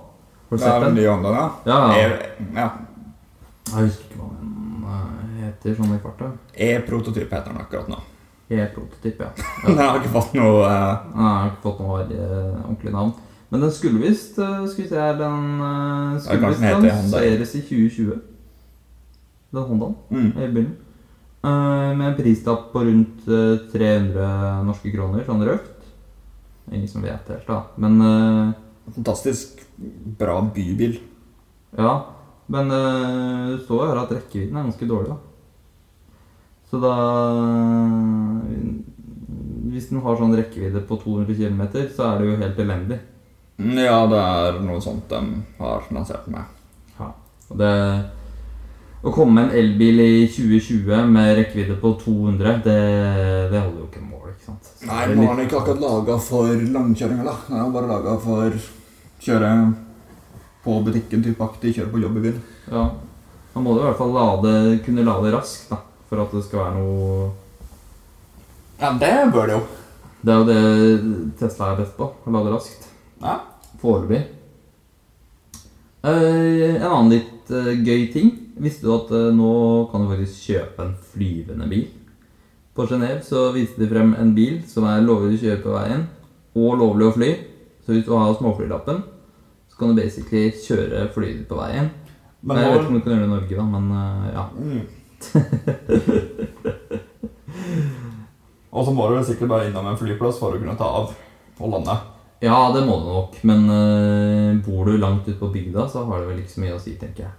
Har 0.48 0.56
du 0.56 0.62
sett 0.62 0.72
den 0.72 0.82
den? 0.84 0.94
nye 0.94 1.08
Hondaen, 1.10 1.34
ja. 1.34 1.50
Ja, 1.64 1.80
E- 1.96 2.30
Jeg 3.72 3.84
husker 3.86 4.04
ikke 4.08 4.20
hva 4.22 4.30
den 4.40 5.36
heter 5.42 5.76
sånn 5.76 5.92
i 5.94 6.00
farta. 6.02 6.30
E-prototyp 6.54 7.28
heter 7.32 7.52
den 7.52 7.60
akkurat 7.60 7.88
nå. 7.92 8.00
E-prototyp, 8.52 9.20
ja. 9.20 9.28
Den 9.66 9.78
har 9.80 10.00
ikke 10.00 10.12
fått 10.12 10.34
noe 10.36 10.64
uh... 10.64 11.04
Jeg 11.12 11.28
har 11.28 11.46
ikke 11.52 11.62
fått 11.62 11.78
noe 11.84 12.00
uh, 12.08 12.64
ordentlig 12.66 12.92
navn. 12.92 13.12
Men 13.52 13.60
den 13.66 13.72
skulle 13.72 14.00
visst 14.00 14.38
eh, 14.40 14.62
Skal 14.68 14.82
vi 14.82 14.88
se 14.88 14.96
her 15.00 15.16
Den 15.20 15.60
uh, 15.60 16.16
skulle 16.20 16.48
visst 16.50 16.60
den 16.64 16.86
lanseres 16.88 17.54
i 17.56 17.62
2020. 17.68 18.20
Den 19.52 19.66
Hondaen. 19.68 19.94
mm. 20.10 20.30
Elbilen. 20.40 20.72
Eh, 21.42 21.96
med 21.98 22.06
en 22.08 22.16
pristapp 22.16 22.68
på 22.72 22.84
rundt 22.86 23.24
eh, 23.26 23.56
300 23.72 24.62
norske 24.66 24.92
kroner, 24.94 25.24
sånn 25.26 25.42
røft. 25.46 25.88
Ingen 26.70 26.88
som 26.88 27.02
vet 27.02 27.28
helt, 27.32 27.46
da. 27.48 27.62
Men 27.82 27.98
eh, 28.06 28.52
Fantastisk 28.92 29.60
bra 30.18 30.40
bybil. 30.54 30.98
ja. 31.78 31.92
Men 32.52 32.68
du 32.68 33.62
så 33.64 33.76
jo 33.78 33.84
her 33.86 33.96
at 34.02 34.10
rekkevidden 34.12 34.56
er 34.58 34.64
ganske 34.66 34.86
dårlig, 34.90 35.14
da. 35.14 35.16
Så 36.68 36.80
da 36.82 36.90
Hvis 39.72 39.86
den 39.88 40.02
har 40.04 40.18
sånn 40.18 40.34
rekkevidde 40.36 40.82
på 40.88 40.98
200 41.00 41.36
km, 41.38 41.62
så 41.94 42.10
er 42.10 42.18
det 42.20 42.26
jo 42.28 42.40
helt 42.42 42.58
elendig. 42.60 42.98
Mm, 43.62 43.78
Ja, 43.78 44.00
det 44.10 44.18
er 44.20 44.58
noe 44.66 44.82
sånt 44.84 45.06
de 45.08 45.20
har 45.62 45.86
lansert 45.94 46.26
med. 46.28 46.44
Ja. 46.98 47.08
Og 47.48 47.56
det 47.62 47.70
Å 49.02 49.10
komme 49.10 49.34
med 49.34 49.48
en 49.48 49.58
elbil 49.58 49.98
i 49.98 50.26
2020 50.30 51.08
med 51.10 51.32
rekkevidde 51.40 51.74
på 51.82 51.90
200, 52.04 52.60
det, 52.62 52.74
det 53.50 53.58
holder 53.58 53.80
jo 53.80 53.86
ikke 53.88 54.02
mål, 54.06 54.28
ikke 54.30 54.44
sant? 54.46 54.68
Så 54.78 54.86
Nei, 54.86 55.06
nå 55.10 55.24
er 55.26 55.32
den 55.32 55.48
ikke 55.48 55.58
akkurat 55.58 55.82
laga 55.82 56.18
for 56.22 56.60
langkjøringer, 56.76 57.26
da. 57.26 57.34
Den 57.48 57.56
er 57.58 57.72
bare 57.74 57.90
laga 57.90 58.14
for 58.22 58.60
kjøre 59.22 59.50
på 60.62 60.76
butikken 60.86 61.24
type 61.26 61.42
aktig, 61.42 61.72
kjøre 61.74 61.90
på 61.90 62.02
jobb 62.04 62.20
i 62.20 62.22
byen. 62.28 62.38
Ja. 62.70 62.84
Man 63.56 63.66
må 63.66 63.74
jo 63.74 63.82
i 63.82 63.88
hvert 63.88 63.98
fall 63.98 64.14
lade, 64.14 64.52
kunne 64.86 65.06
lade 65.08 65.32
raskt, 65.34 65.72
da. 65.72 65.80
For 66.12 66.22
at 66.22 66.36
det 66.36 66.44
skal 66.46 66.60
være 66.60 66.76
noe 66.76 67.30
Ja, 68.82 68.92
det 69.00 69.10
bør 69.34 69.50
det 69.50 69.56
jo. 69.56 69.64
Det 70.22 70.30
er 70.30 70.38
jo 70.38 70.46
det 70.46 70.62
Tesla 71.40 71.72
er 71.72 71.82
best 71.82 71.98
på. 71.98 72.06
Å 72.06 72.36
lade 72.36 72.54
raskt. 72.54 72.86
Ja. 73.22 73.40
Foreløpig. 73.82 74.22
Eh, 76.06 76.76
en 76.76 76.86
annen 76.86 77.12
litt 77.16 77.50
eh, 77.50 77.74
gøy 77.82 78.06
ting. 78.14 78.30
Visste 78.60 78.86
du 78.86 78.92
at 78.94 79.10
eh, 79.16 79.30
nå 79.34 79.52
kan 79.92 80.02
du 80.02 80.10
faktisk 80.12 80.50
kjøpe 80.50 80.84
en 80.84 80.96
flyvende 81.12 81.68
bil? 81.70 81.86
På 82.76 82.86
Genéve 82.88 83.20
så 83.24 83.52
viste 83.52 83.80
de 83.82 83.88
frem 83.88 84.14
en 84.16 84.34
bil 84.36 84.62
som 84.68 84.84
er 84.88 85.04
lovlig 85.04 85.38
å 85.38 85.42
kjøre 85.44 85.62
på 85.64 85.74
veien, 85.74 86.02
og 86.56 86.78
lovlig 86.80 87.06
å 87.08 87.16
fly. 87.16 87.30
Så 87.84 87.92
hvis 87.92 88.06
du 88.06 88.12
har 88.14 88.32
småflylappen, 88.38 89.02
så 89.68 89.74
kan 89.78 89.88
du 89.90 90.00
basically 90.00 90.52
kjøre 90.56 91.08
flyet 91.14 91.48
på 91.48 91.58
veien. 91.58 91.90
Men 92.42 92.58
jeg 92.58 92.70
vet 92.70 92.80
ikke 92.80 92.92
om 92.92 92.96
du 92.96 93.04
kan 93.04 93.12
gjøre 93.12 93.22
det 93.22 93.28
i 93.28 93.34
Norge, 93.36 93.54
da, 93.58 93.64
men 93.76 93.84
eh, 93.98 94.32
ja. 94.36 94.44
mm. 94.56 94.82
Og 98.72 98.86
så 98.86 98.92
må 98.96 99.04
du 99.06 99.12
vel 99.18 99.26
sikkert 99.28 99.52
bare 99.52 99.68
innom 99.68 99.86
en 99.90 100.00
flyplass 100.00 100.40
for 100.40 100.56
å 100.56 100.60
kunne 100.60 100.78
ta 100.80 100.88
av 100.88 101.12
og 101.60 101.68
lande. 101.74 101.94
Ja, 102.42 102.72
det 102.74 102.82
må 102.88 102.96
du 102.98 103.06
nok, 103.12 103.36
men 103.46 103.68
uh, 103.70 104.56
bor 104.64 104.88
du 104.88 104.96
langt 104.98 105.28
ute 105.28 105.38
på 105.38 105.52
bygda, 105.52 105.84
så 105.92 106.02
har 106.08 106.22
det 106.22 106.30
vel 106.32 106.40
ikke 106.42 106.54
så 106.56 106.62
mye 106.64 106.74
å 106.74 106.80
si, 106.82 106.96
tenker 106.98 107.28
jeg. 107.28 107.34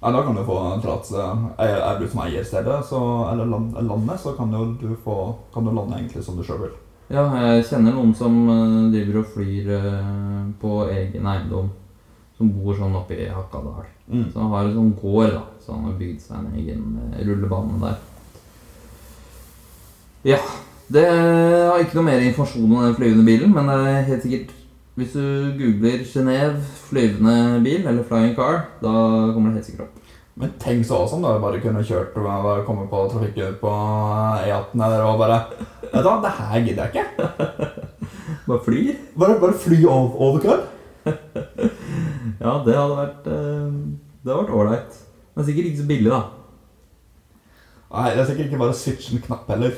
Ja, 0.00 0.10
Da 0.10 0.22
kan 0.22 0.34
du 0.34 0.44
få 0.44 0.80
tillatelse. 0.80 1.24
Er, 1.58 1.74
er 1.76 1.98
du 2.00 2.06
som 2.08 2.22
eier 2.24 2.44
stedet, 2.44 2.78
så, 2.88 3.00
eller 3.32 3.44
land, 3.46 3.74
landet, 3.76 4.20
så 4.20 4.32
kan 4.32 4.52
jo 4.52 4.72
du 4.80 4.94
få 5.04 5.34
Kan 5.54 5.64
du 5.64 5.74
lande 5.74 5.98
egentlig 5.98 6.24
som 6.24 6.36
du 6.36 6.44
sjøl 6.44 6.62
vil. 6.62 6.78
Ja, 7.10 7.24
jeg 7.34 7.66
kjenner 7.66 7.92
noen 7.92 8.14
som 8.14 8.36
eh, 8.48 8.92
driver 8.94 9.20
og 9.20 9.32
flyr 9.34 9.70
eh, 9.76 10.44
på 10.60 10.76
egen 10.94 11.26
eiendom. 11.26 11.72
Som 12.38 12.52
bor 12.54 12.76
sånn 12.78 12.94
oppe 12.96 13.18
i 13.18 13.26
Hakadal. 13.28 13.88
Mm. 14.06 14.30
Så 14.30 14.38
han 14.40 14.52
har 14.54 14.68
en 14.68 14.76
sånn 14.78 14.94
gård, 15.02 15.34
da. 15.34 15.42
Så 15.60 15.74
han 15.74 15.88
har 15.88 15.98
bygd 15.98 16.22
seg 16.22 16.38
en 16.38 16.54
egen 16.62 16.86
eh, 17.10 17.24
rullebane 17.26 17.80
der. 17.82 17.98
Ja. 20.32 20.40
Det 20.90 21.04
har 21.06 21.78
ikke 21.78 22.00
noe 22.00 22.08
mer 22.08 22.24
informasjon 22.24 22.72
om 22.72 22.80
den 22.82 22.96
flyvende 22.96 23.26
bilen, 23.26 23.52
men 23.54 23.68
det 23.70 23.76
er 23.78 24.08
helt 24.08 24.24
sikkert 24.24 24.56
Hvis 25.00 25.14
du 25.16 25.22
googler 25.56 26.02
Genéve 26.04 26.58
flyvende 26.90 27.62
bil, 27.64 27.86
eller 27.88 28.04
flying 28.04 28.34
car, 28.36 28.66
da 28.82 28.90
kommer 29.32 29.48
det 29.48 29.62
helt 29.62 29.68
sikkert 29.70 29.86
opp. 29.86 30.00
Men 30.40 30.50
tenk 30.60 30.84
så 30.84 30.98
awesome 30.98 31.24
da, 31.24 31.38
bare 31.40 31.60
kunne 31.62 31.80
kjørt 31.84 32.18
og 32.20 32.26
bare 32.28 32.64
komme 32.66 32.84
på 32.90 33.00
trafikken 33.08 33.54
på 33.62 33.70
E18 34.44 34.82
der 34.82 35.04
og 35.04 35.22
bare 35.22 35.38
Vet 35.90 36.04
du 36.04 36.08
hva, 36.08 36.18
det 36.22 36.32
her 36.36 36.66
gidder 36.66 36.90
jeg 36.90 36.92
ikke. 36.92 37.30
Bare 38.50 38.60
flyr? 38.64 38.92
Bare, 39.18 39.38
bare 39.40 39.56
fly 39.58 39.78
over, 39.84 40.20
over 40.26 40.44
kødd. 40.44 40.68
Ja, 42.40 42.52
det 42.64 42.76
hadde 42.76 42.98
vært 42.98 43.26
eh, 43.28 43.72
Det 44.22 44.30
hadde 44.30 44.38
vært 44.38 44.54
ålreit. 44.60 45.00
Men 45.34 45.48
sikkert 45.48 45.70
ikke 45.70 45.80
så 45.80 45.88
billig, 45.88 46.12
da. 46.12 46.20
Nei, 47.90 48.06
det 48.12 48.22
er 48.22 48.28
sikkert 48.30 48.46
ikke 48.50 48.60
bare 48.62 48.76
å 48.76 48.78
switche 48.78 49.16
en 49.16 49.24
knapp 49.24 49.50
heller. 49.50 49.74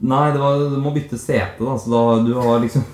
Nei, 0.00 0.24
det 0.34 0.40
var, 0.42 0.64
du 0.72 0.78
må 0.80 0.94
bytte 0.94 1.18
sete, 1.20 1.60
da. 1.60 1.76
Så 1.76 1.92
da 1.92 2.02
du 2.24 2.32
har 2.38 2.62
liksom 2.64 2.86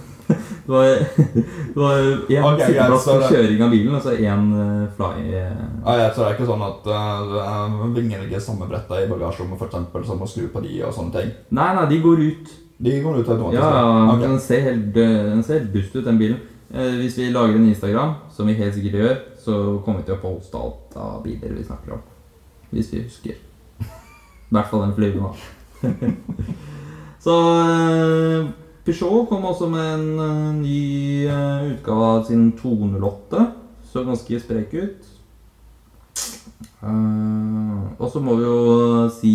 Du 0.67 0.73
var 0.73 0.87
en 0.91 1.83
har 1.83 2.01
én 2.29 2.47
Ok, 2.49 2.63
sitteplass 2.65 3.07
for 3.07 3.27
kjøring 3.31 3.63
av 3.63 3.71
bilen, 3.71 3.95
og 3.95 4.03
så 4.03 4.17
én 4.19 4.49
uh, 4.51 4.89
fly 4.97 5.29
eh, 5.31 5.61
Ja, 5.85 5.95
jeg 6.01 6.11
så 6.17 6.25
det 6.25 6.27
er 6.27 6.35
ikke 6.35 6.49
sånn 6.49 6.65
at 6.67 6.89
uh, 6.91 7.85
vingene 7.95 8.25
ligger 8.25 8.43
sammenbretta 8.43 8.99
i 8.99 9.07
bagasjerommet, 9.11 9.63
eksempel, 9.69 10.05
som 10.09 10.25
å 10.27 10.29
skru 10.31 10.49
på 10.51 10.65
de 10.67 10.81
og 10.83 10.95
sånne 10.97 11.15
ting. 11.15 11.31
Nei, 11.55 11.71
nei, 11.79 11.87
de 11.93 12.03
går 12.03 12.25
ut. 12.27 12.53
De 12.83 12.99
går 13.05 13.23
ut 13.23 13.31
automatisk. 13.31 13.63
Ja, 13.63 13.71
ja, 13.79 14.05
Ok. 14.13 14.27
Den 14.27 14.43
ser 14.43 14.67
helt, 14.67 14.93
den 14.97 15.47
ser 15.47 15.61
helt 15.61 15.73
dust 15.77 15.95
ut, 15.95 16.05
den 16.05 16.21
bilen. 16.21 16.43
Eh, 16.75 16.97
hvis 16.99 17.19
vi 17.19 17.31
lager 17.31 17.55
en 17.55 17.69
Instagram, 17.69 18.15
som 18.35 18.47
vi 18.47 18.59
helt 18.59 18.75
sikkert 18.75 19.01
gjør, 19.01 19.17
så 19.39 19.55
kommer 19.85 20.03
vi 20.03 20.09
til 20.09 20.17
å 20.17 20.23
poste 20.23 20.59
alt 20.59 20.97
av 20.99 21.21
biler 21.25 21.55
vi 21.55 21.65
snakker 21.65 21.95
om. 21.97 22.03
Hvis 22.75 22.91
vi 22.93 23.05
husker. 23.05 23.39
I 23.79 24.55
hvert 24.55 24.71
fall 24.71 24.83
den 24.83 24.95
flyvende, 24.95 25.31
så 27.25 27.37
eh, 27.63 28.51
Peugeot 28.87 29.27
kom 29.29 29.45
også 29.49 29.67
med 29.69 29.87
en 29.95 30.21
eh, 30.23 30.55
ny 30.61 31.27
eh, 31.27 31.65
utgave 31.73 32.05
av 32.15 32.25
sin 32.29 32.53
208. 32.59 33.47
Så 33.91 34.05
ganske 34.07 34.39
sprek 34.41 34.75
ut. 34.79 35.09
Eh, 36.87 37.81
og 37.99 38.11
så 38.13 38.21
må 38.23 38.37
vi 38.39 38.45
jo 38.47 39.09
si 39.17 39.33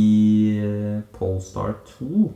Polestar 1.18 1.76
2. 1.98 2.30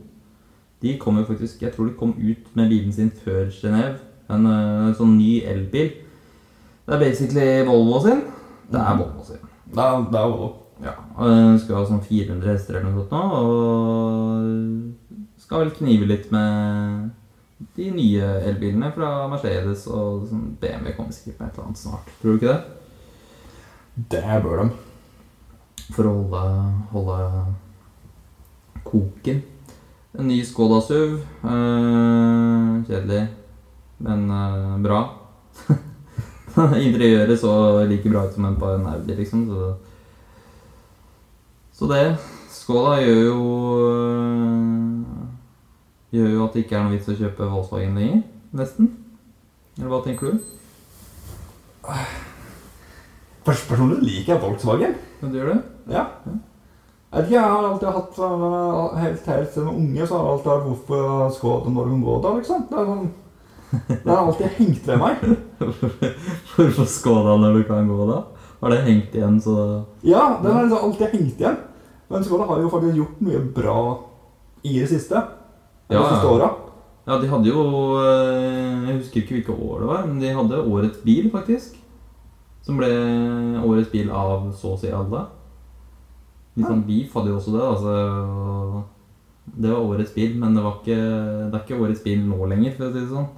De 0.82 0.92
kom 1.00 1.16
jo 1.16 1.24
faktisk 1.24 1.62
Jeg 1.64 1.72
tror 1.72 1.86
de 1.88 1.94
kom 1.96 2.12
ut 2.18 2.50
med 2.54 2.68
bilen 2.68 2.92
sin 2.92 3.10
før 3.24 3.48
Genéve. 3.54 3.96
En 4.28 4.44
eh, 4.50 4.92
sånn 4.98 5.16
ny 5.16 5.38
elbil. 5.46 5.90
Det 6.86 6.94
er 6.94 7.00
basically 7.02 7.48
Volvo 7.66 8.00
sin. 8.04 8.20
Det 8.70 8.78
er 8.80 8.92
Mhm. 8.94 9.00
Volvo 9.06 9.24
sin. 9.24 9.42
Det 9.72 9.82
er, 9.82 10.04
det 10.12 10.20
er 10.20 10.28
Volvo. 10.30 10.52
Ja, 10.84 10.92
og 11.16 11.30
Den 11.30 11.58
skal 11.58 11.76
ha 11.80 11.84
sånn 11.88 12.02
400 12.04 12.52
hester 12.52 12.76
eller 12.76 12.90
noe 12.92 13.06
sånt 13.06 13.12
nå, 13.16 13.22
og 13.40 14.95
skal 15.46 15.62
vel 15.62 15.74
knive 15.76 16.08
litt 16.10 16.32
med 16.34 17.10
de 17.76 17.86
nye 17.94 18.30
elbilene 18.48 18.90
fra 18.92 19.28
Mercedes 19.30 19.86
og 19.88 20.26
sånn 20.28 20.48
BMW 20.60 20.92
kommer 20.96 21.14
sikkert 21.14 21.38
med 21.38 21.46
et 21.46 21.54
eller 21.54 21.68
annet 21.68 21.80
snart. 21.80 22.10
Tror 22.20 22.34
du 22.34 22.40
ikke 22.40 22.54
det? 22.56 22.62
Det 24.16 24.40
bør 24.44 24.60
de. 24.60 24.66
For 25.94 26.10
å 26.10 26.14
holde, 26.16 26.42
holde 26.90 27.18
koken. 28.88 29.38
En 30.18 30.28
ny 30.28 30.40
Skoda 30.48 30.82
SUV. 30.82 31.14
Eh, 31.46 32.70
kjedelig, 32.90 33.22
men 34.04 34.26
eh, 34.40 34.76
bra. 34.82 35.00
Interiøret 36.86 37.38
så 37.38 37.52
like 37.86 38.10
bra 38.10 38.26
ut 38.26 38.34
som 38.34 38.50
en 38.50 38.58
par 38.58 38.82
Audi, 38.96 39.14
liksom. 39.14 39.46
Så, 39.48 39.70
så 41.78 41.92
det. 41.94 42.04
Skoda 42.52 42.98
gjør 42.98 43.22
jo 43.30 43.40
Gjør 46.16 46.30
jo 46.32 46.44
at 46.46 46.54
det 46.56 46.62
ikke 46.64 46.78
er 46.78 46.86
noe 46.86 46.94
vits 46.94 47.10
å 47.12 47.18
kjøpe 47.18 47.50
Volkswagen 47.52 47.98
lenger. 48.00 48.20
Nesten. 48.56 48.86
Eller 49.76 49.90
hva 49.92 49.98
tenker 50.04 50.32
du? 50.32 50.44
Personlig 53.44 53.98
liker 54.00 54.32
jeg 54.32 54.42
Volkswagen. 54.42 54.94
Ja, 55.20 55.28
du 55.28 55.36
gjør 55.36 55.50
det? 55.52 55.58
Ja. 55.92 56.06
Jeg 56.24 57.20
vet 57.20 57.28
ikke, 57.28 57.36
jeg 57.36 57.52
har 57.52 57.66
alltid 57.68 57.92
hatt 57.94 58.16
uh, 58.18 58.96
Helt 58.98 59.28
helt 59.30 59.52
siden 59.54 59.68
unge 59.70 60.06
så 60.08 60.16
har 60.16 60.24
jeg 60.24 60.32
alltid 60.32 60.50
hatt 60.50 60.64
hvorfor 60.66 61.28
Skoda 61.36 61.74
når 61.76 61.92
hun 61.92 62.02
går 62.06 62.18
da, 62.24 62.32
liksom. 62.40 62.64
Det, 62.70 62.80
er 62.80 62.90
sånn, 62.90 63.06
det 63.92 64.10
har 64.10 64.24
alltid 64.24 64.58
hengt 64.58 64.90
ved 64.90 65.04
meg. 65.04 65.22
Hvorfor 66.56 66.90
Skoda 66.90 67.36
når 67.44 67.60
du 67.60 67.62
kan 67.68 67.92
gå, 67.92 68.00
da? 68.08 68.18
Har 68.62 68.72
det 68.72 68.82
hengt 68.88 69.14
igjen, 69.14 69.38
så 69.44 69.56
Ja, 70.00 70.38
den 70.40 70.52
har 70.56 70.64
liksom 70.64 70.88
alltid 70.88 71.12
hengt 71.12 71.40
igjen. 71.44 71.64
Men 72.08 72.24
Skoda 72.24 72.48
har 72.48 72.64
jo 72.64 72.72
faktisk 72.72 73.02
gjort 73.02 73.24
mye 73.28 73.40
bra 73.60 73.80
i 74.64 74.78
det 74.80 74.88
siste. 74.90 75.22
Ja, 75.88 76.00
ja. 76.00 76.08
siste 76.10 76.26
åra. 76.26 76.50
Ja, 77.06 77.20
de 77.22 77.28
hadde 77.30 77.50
jo 77.52 77.62
eh, 78.02 78.86
Jeg 78.88 78.96
husker 78.98 79.20
ikke 79.20 79.36
hvilke 79.36 79.54
år 79.54 79.82
det 79.84 79.90
var, 79.92 80.06
men 80.08 80.18
de 80.22 80.32
hadde 80.34 80.62
Årets 80.66 80.98
bil, 81.06 81.28
faktisk. 81.30 81.76
Som 82.66 82.80
ble 82.80 82.90
Årets 83.62 83.92
bil 83.92 84.10
av 84.10 84.48
så 84.58 84.74
å 84.74 84.80
si 84.80 84.90
alle. 84.90 85.22
sånn 86.58 86.82
Beef 86.88 87.14
hadde 87.14 87.30
jo 87.30 87.38
også 87.38 87.54
det. 87.54 87.62
altså 87.62 88.82
Det 89.46 89.70
var 89.70 89.86
Årets 89.92 90.14
bil, 90.16 90.34
men 90.40 90.58
det, 90.58 90.64
var 90.66 90.80
ikke, 90.80 90.98
det 90.98 91.54
er 91.54 91.62
ikke 91.62 91.80
Årets 91.84 92.02
bil 92.02 92.26
nå 92.26 92.50
lenger, 92.50 92.74
for 92.74 92.88
å 92.88 92.90
si 92.90 92.98
det 93.04 93.12
sånn. 93.12 93.30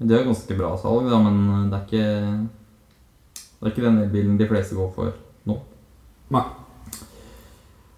Det 0.00 0.16
er 0.16 0.30
ganske 0.30 0.56
bra 0.56 0.70
salg, 0.80 1.10
da, 1.10 1.18
men 1.20 1.68
det 1.72 1.76
er 1.76 1.84
ikke 1.88 2.06
Det 3.34 3.66
er 3.66 3.74
ikke 3.74 3.88
den 3.88 4.02
elbilen 4.06 4.38
de 4.38 4.48
fleste 4.48 4.78
går 4.78 4.94
for 4.94 5.10
nå. 5.50 5.58
Nei. 6.30 6.46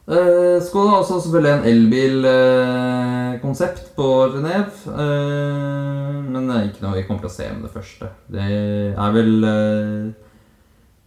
Eh, 0.02 0.58
Skoda 0.62 0.90
har 0.90 0.98
også 0.98 1.20
selvfølgelig 1.22 1.52
en 1.52 1.64
elbilkonsept 1.70 3.84
på 3.96 4.06
Genéve. 4.34 4.70
Uh, 4.86 6.24
men 6.26 6.48
det 6.48 6.54
er 6.56 6.62
ikke 6.66 6.82
noe 6.82 6.96
vi 6.96 7.04
kommer 7.06 7.22
til 7.22 7.30
å 7.30 7.36
se 7.36 7.46
med 7.52 7.62
det 7.68 7.74
første. 7.76 8.06
Det 8.32 8.42
er 8.42 9.10
vel 9.14 9.32
eh, 9.46 10.10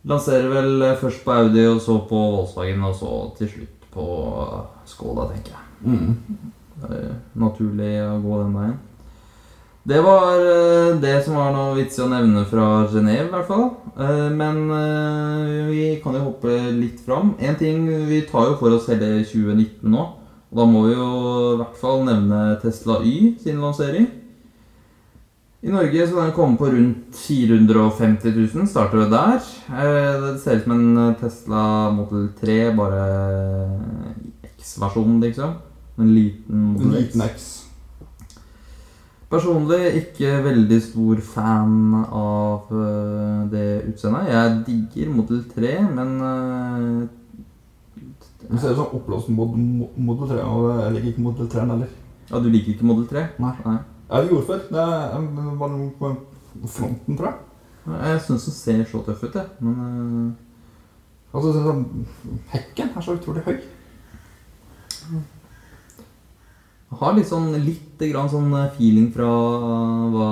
Lanserer 0.06 0.50
vel 0.54 0.86
først 1.02 1.25
på 1.25 1.34
Audi, 1.34 1.66
og 1.66 1.82
så 1.82 1.98
på 2.06 2.20
Volkswagen, 2.36 2.84
og 2.86 2.94
så 2.94 3.34
til 3.40 3.50
slutt 3.50 3.86
på 3.90 4.06
Skoda, 4.86 5.25
tenker 5.32 5.56
jeg. 5.56 5.66
Mm. 5.82 6.14
Det 6.84 7.00
er 7.00 7.16
naturlig 7.42 8.06
å 8.06 8.22
gå 8.22 8.38
den 8.44 8.54
veien. 8.54 8.78
Det 9.86 10.01
var 10.01 10.39
eh, 10.42 10.96
det 10.98 11.20
som 11.25 11.36
var 11.38 11.51
noe 11.54 11.75
vitsig 11.77 12.01
å 12.01 12.10
nevne 12.10 12.42
fra 12.50 12.88
Genéve, 12.89 13.27
i 13.27 13.34
hvert 13.36 13.50
fall. 13.50 13.65
Eh, 13.94 14.30
Men 14.34 14.63
eh, 14.74 15.68
vi 15.70 15.82
kan 16.01 16.15
jo 16.18 16.24
hoppe 16.32 16.56
litt 16.74 17.04
fram. 17.06 17.36
En 17.38 17.58
ting, 17.60 17.86
Vi 18.10 18.24
tar 18.25 18.50
jo 18.50 18.56
for 18.58 18.74
oss 18.74 18.88
hele 18.89 19.20
2019 19.22 19.86
nå. 19.94 20.06
Og 20.50 20.58
da 20.58 20.65
må 20.65 20.86
vi 20.88 20.96
jo 20.96 21.10
i 21.54 21.58
hvert 21.60 21.77
fall 21.77 22.01
nevne 22.08 22.39
Tesla 22.63 22.98
Y 23.06 23.36
sin 23.44 23.62
lansering. 23.62 24.08
I 25.65 25.74
Norge 25.74 26.08
så 26.08 26.18
den 26.22 26.34
komme 26.34 26.58
på 26.58 26.70
rundt 26.70 27.18
450 27.18 28.34
000. 28.34 28.68
Starter 28.70 29.04
det 29.04 29.12
der. 29.13 29.46
Det 30.22 30.34
ser 30.42 30.62
ut 30.62 30.65
som 30.65 30.75
en 30.77 31.15
Tesla 31.20 31.92
Model 31.94 32.27
3, 32.42 32.58
bare 32.77 33.04
X-versjonen, 34.56 35.22
liksom. 35.25 35.58
En 35.98 36.13
liten 36.13 36.72
Model 36.74 36.98
X. 37.04 37.13
liten 37.13 37.30
X. 37.30 37.64
Personlig 39.36 39.80
ikke 40.00 40.30
veldig 40.46 40.77
stor 40.86 41.20
fan 41.27 41.74
av 42.06 42.70
øh, 42.72 43.42
det 43.51 43.65
utseendet. 43.89 44.30
Jeg 44.32 44.54
digger 44.68 45.10
Model 45.12 45.42
3, 45.51 45.72
men 45.92 46.13
Du 48.46 48.51
Det 48.54 48.62
ser 48.62 48.72
ut 48.72 48.77
som 48.80 48.94
oppblåst 48.96 49.30
mod 49.34 49.58
Model 49.98 50.30
3, 50.30 50.39
og 50.46 50.70
jeg 50.84 50.94
liker 50.96 51.08
ikke 51.12 51.25
Model 51.25 51.50
3 51.51 51.65
heller. 51.65 51.92
Ja, 52.30 52.39
du 52.39 52.48
liker 52.54 52.74
ikke 52.75 52.86
Model 52.88 53.08
3? 53.10 53.25
Nei. 53.42 53.51
Nei. 53.65 53.77
Jeg 54.12 54.30
gjorde 54.30 54.46
før. 54.48 54.60
Det 54.70 54.82
er- 54.86 55.58
var 55.60 55.70
noe 55.74 55.92
på 56.00 56.13
fronten, 56.68 57.18
tror 57.18 57.25
jeg. 57.32 57.38
Jeg 58.06 58.22
syns 58.22 58.46
den 58.46 58.54
ser 58.54 58.84
så 58.92 59.01
tøff 59.06 59.24
ut, 59.24 59.34
jeg. 59.36 59.46
Men 59.60 60.36
Altså, 61.34 61.51
så- 61.54 61.86
Hekken 62.54 62.89
er 62.96 63.01
så 63.01 63.12
utrolig 63.18 63.42
høy. 63.44 63.58
Har 67.00 67.14
litt 67.18 67.28
sånn 67.30 67.52
litt 67.66 68.00
grann 68.12 68.30
sånn 68.30 68.52
feeling 68.78 69.12
fra 69.14 69.28
hva 70.14 70.30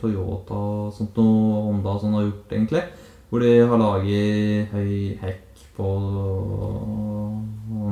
Toyota 0.00 0.54
og 0.54 0.92
sånt 0.96 1.16
noe, 1.18 1.62
Honda 1.68 1.94
og 1.96 2.00
sånn 2.04 2.14
har 2.18 2.26
gjort, 2.28 2.52
egentlig. 2.54 2.82
Hvor 3.30 3.42
de 3.42 3.52
har 3.66 3.78
laget 3.80 4.72
høy 4.74 5.18
hekk 5.22 5.62
på 5.76 5.88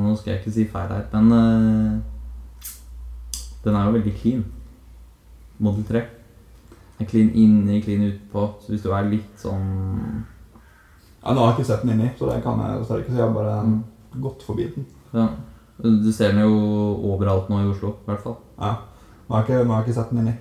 Nå 0.03 0.17
skal 0.19 0.33
jeg 0.35 0.41
ikke 0.43 0.53
si 0.55 0.65
feil 0.71 0.91
her, 0.93 1.05
men 1.13 1.33
øh, 1.37 2.01
den 3.65 3.77
er 3.79 3.87
jo 3.87 3.95
veldig 3.97 4.13
clean. 4.19 4.43
Model 5.63 5.85
3. 5.89 6.03
Er 7.01 7.09
clean 7.09 7.31
inni, 7.39 7.81
clean 7.85 8.03
utpå. 8.09 8.47
Så 8.63 8.73
hvis 8.75 8.83
du 8.85 8.91
er 8.95 9.09
litt 9.11 9.39
sånn 9.41 10.25
Ja, 11.23 11.33
Nå 11.33 11.39
har 11.45 11.53
jeg 11.53 11.61
ikke 11.61 11.69
sett 11.71 11.85
den 11.87 11.95
inni, 11.95 12.11
så 12.19 12.27
det 12.33 12.41
kan 12.43 12.59
jeg 12.59 12.81
dessverre 12.83 13.05
ikke 13.05 13.13
si. 13.15 13.19
Jeg 13.21 13.27
har 13.29 13.35
bare 13.37 13.57
Mm. 13.63 13.83
gått 14.21 14.43
forbi 14.45 14.65
den. 14.75 14.87
Ja. 15.15 15.29
Du 15.83 16.13
ser 16.15 16.33
den 16.33 16.45
jo 16.45 16.57
overalt 17.13 17.51
nå 17.51 17.61
i 17.63 17.69
Oslo, 17.73 17.97
i 18.03 18.11
hvert 18.11 18.23
fall. 18.23 18.39
Ja. 18.61 18.77
Nå 19.27 19.37
har 19.37 19.47
ikke, 19.47 19.63
har 19.67 19.85
ikke 19.85 19.97
sett 19.97 20.11
den 20.13 20.25
inni. 20.25 20.35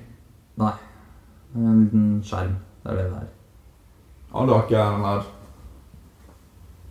En 0.62 1.83
liten 1.83 2.07
skjerm. 2.24 2.55
Det 2.83 2.91
er 2.91 2.98
det 2.98 3.05
det 3.12 3.21
er. 3.21 3.29
Ja, 4.31 4.45
du 4.45 4.53
har 4.53 4.63
ikke 4.63 4.83
den 4.93 5.05
der 5.05 5.29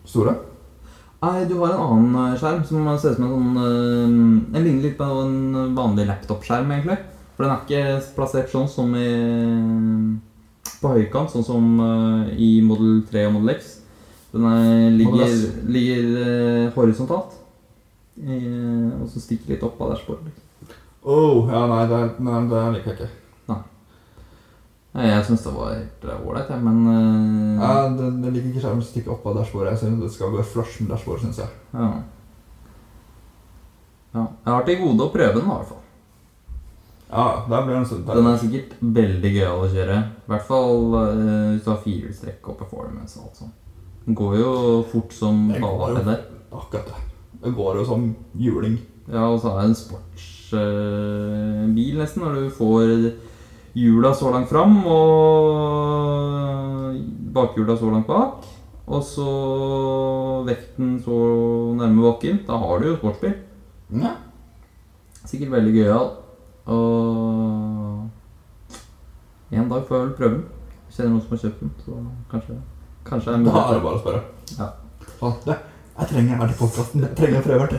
store? 0.04 0.34
Nei, 1.20 1.44
du 1.44 1.58
har 1.60 1.74
en 1.74 1.84
annen 1.84 2.32
eh, 2.32 2.36
skjerm 2.40 2.62
som 2.64 2.86
ser 2.96 3.12
ut 3.12 3.18
som 3.18 3.26
en 3.26 3.32
sånn 3.34 3.58
eh, 3.60 4.12
Den 4.54 4.64
ligner 4.64 4.86
litt 4.86 4.96
på 4.96 5.08
en 5.20 5.74
vanlig 5.76 6.06
laptop-skjerm, 6.08 6.70
egentlig. 6.72 6.96
For 7.36 7.44
den 7.44 7.52
er 7.52 7.64
ikke 7.64 8.14
plassert 8.16 8.52
sånn 8.52 8.68
som 8.68 8.94
i 8.96 9.10
på 10.80 10.94
høykant, 10.94 11.32
sånn 11.32 11.44
som 11.44 11.66
eh, 11.84 12.32
i 12.40 12.50
Model 12.64 13.02
3 13.10 13.26
og 13.28 13.36
Model 13.36 13.54
X. 13.56 13.76
Den 14.32 14.46
er, 14.46 14.88
ligger, 14.94 15.36
ligger 15.68 16.72
horisontalt. 16.76 17.39
Eh, 18.20 19.00
og 19.00 19.08
så 19.08 19.22
stikker 19.22 19.54
litt 19.54 19.64
opp 19.64 19.80
av 19.80 19.94
dashbordet. 19.94 20.32
Oh, 21.00 21.48
ja, 21.48 21.64
nei, 21.70 21.84
det, 21.88 22.00
nei, 22.20 22.40
det 22.50 22.62
liker 22.74 22.92
jeg 22.92 22.98
ikke. 22.98 23.10
Nei, 24.90 25.06
Jeg 25.06 25.26
syns 25.28 25.44
det 25.46 25.52
var 25.54 25.68
helt 25.72 26.04
eh, 26.04 26.22
ålreit, 26.26 26.48
jeg, 26.50 26.62
men 26.66 26.78
uh... 26.84 27.60
Ja, 27.62 27.74
det, 27.94 28.08
det 28.20 28.32
liker 28.34 28.48
ikke 28.50 28.64
skjermen 28.64 28.82
som 28.82 28.90
stikker 28.90 29.14
opp 29.14 29.28
av 29.30 29.38
dashbordet. 29.38 29.76
Jeg 29.76 29.84
synes 29.84 30.02
det 30.02 30.10
skal 30.16 30.32
gå 30.34 30.46
flush 30.52 30.80
med 30.82 30.90
dashbordet, 30.92 31.28
syns 31.28 31.44
jeg. 31.44 31.60
Ja. 31.72 31.90
ja. 34.16 34.24
Jeg 34.26 34.50
har 34.56 34.66
til 34.66 34.82
gode 34.82 35.06
å 35.06 35.14
prøve 35.14 35.36
den, 35.38 35.46
i 35.46 35.54
hvert 35.54 35.70
fall. 35.70 35.84
Ja, 37.10 37.28
der 37.50 37.64
blir 37.66 37.74
den 37.74 37.86
sånn 37.90 38.04
Den 38.06 38.26
er 38.30 38.36
sikkert 38.38 38.74
veldig 38.78 39.30
gøyal 39.34 39.64
å 39.64 39.70
kjøre. 39.70 39.96
I 39.98 40.30
hvert 40.30 40.46
fall 40.46 40.84
uh, 40.94 41.06
hvis 41.54 41.64
du 41.64 41.70
har 41.72 41.80
firehjulstrekk 41.86 42.52
og 42.52 42.60
performance 42.60 43.18
og 43.18 43.30
alt 43.30 43.40
sånt. 43.44 43.56
Den 44.04 44.18
går 44.18 44.36
jo 44.38 44.52
fort 44.90 45.14
som 45.14 45.48
går 45.54 45.96
jo. 45.96 46.04
der. 46.06 46.26
Akkurat 46.50 46.90
det. 46.90 47.09
Det 47.40 47.54
går 47.56 47.76
jo 47.80 47.84
som 47.88 48.02
juling. 48.36 48.76
Ja, 49.10 49.24
og 49.32 49.40
så 49.40 49.48
er 49.50 49.56
det 49.60 49.68
en 49.70 49.78
sportsbil 49.78 51.96
nesten, 51.98 52.22
når 52.22 52.30
du 52.34 52.50
får 52.54 52.86
hjula 53.78 54.10
så 54.14 54.30
langt 54.34 54.48
fram 54.50 54.72
og 54.90 55.00
bakhjula 57.34 57.74
så 57.78 57.90
langt 57.90 58.06
bak. 58.10 58.34
Og 58.90 59.02
så 59.06 59.30
vekten 60.46 61.02
så 61.04 61.16
nærme 61.78 62.02
bakken. 62.08 62.36
Da 62.46 62.52
har 62.58 62.78
du 62.80 62.84
jo 62.90 62.96
sportsbil. 62.98 63.34
Ja. 64.02 64.12
Sikkert 65.24 65.52
veldig 65.54 65.74
gøyal. 65.76 66.08
Og 66.66 66.76
en 69.50 69.68
dag 69.70 69.86
får 69.86 69.96
jeg 69.96 70.06
vel 70.06 70.18
prøve 70.18 70.34
den. 70.34 70.44
Kjenner 70.90 71.10
noen 71.14 71.22
som 71.22 71.30
har 71.36 71.42
kjøpt 71.44 71.60
den, 71.62 71.72
så 71.84 71.92
kanskje, 72.32 72.54
kanskje 73.06 73.30
Da 73.46 73.60
er 73.62 73.72
det 73.76 73.84
bare 73.84 73.98
å 73.98 74.02
spørre. 74.02 74.22
Ja. 74.58 74.68
Jeg 75.98 76.08
trenger 76.10 76.44
i 76.48 76.56
podkasten. 76.58 77.02
Jeg 77.04 77.16
trenger 77.18 77.38
en 77.40 77.46
prøvert. 77.46 77.74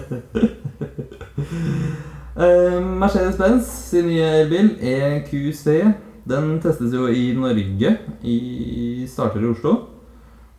uh, 2.38 2.80
Mercedes-Benz 3.02 3.70
sin 3.92 4.08
nye 4.12 4.28
elbil, 4.44 4.74
EQC, 4.82 5.66
den 6.30 6.52
testes 6.64 6.94
jo 6.94 7.08
i 7.10 7.32
Norge. 7.38 7.96
I, 8.24 8.38
starter 9.10 9.42
i 9.42 9.50
Oslo. 9.52 9.74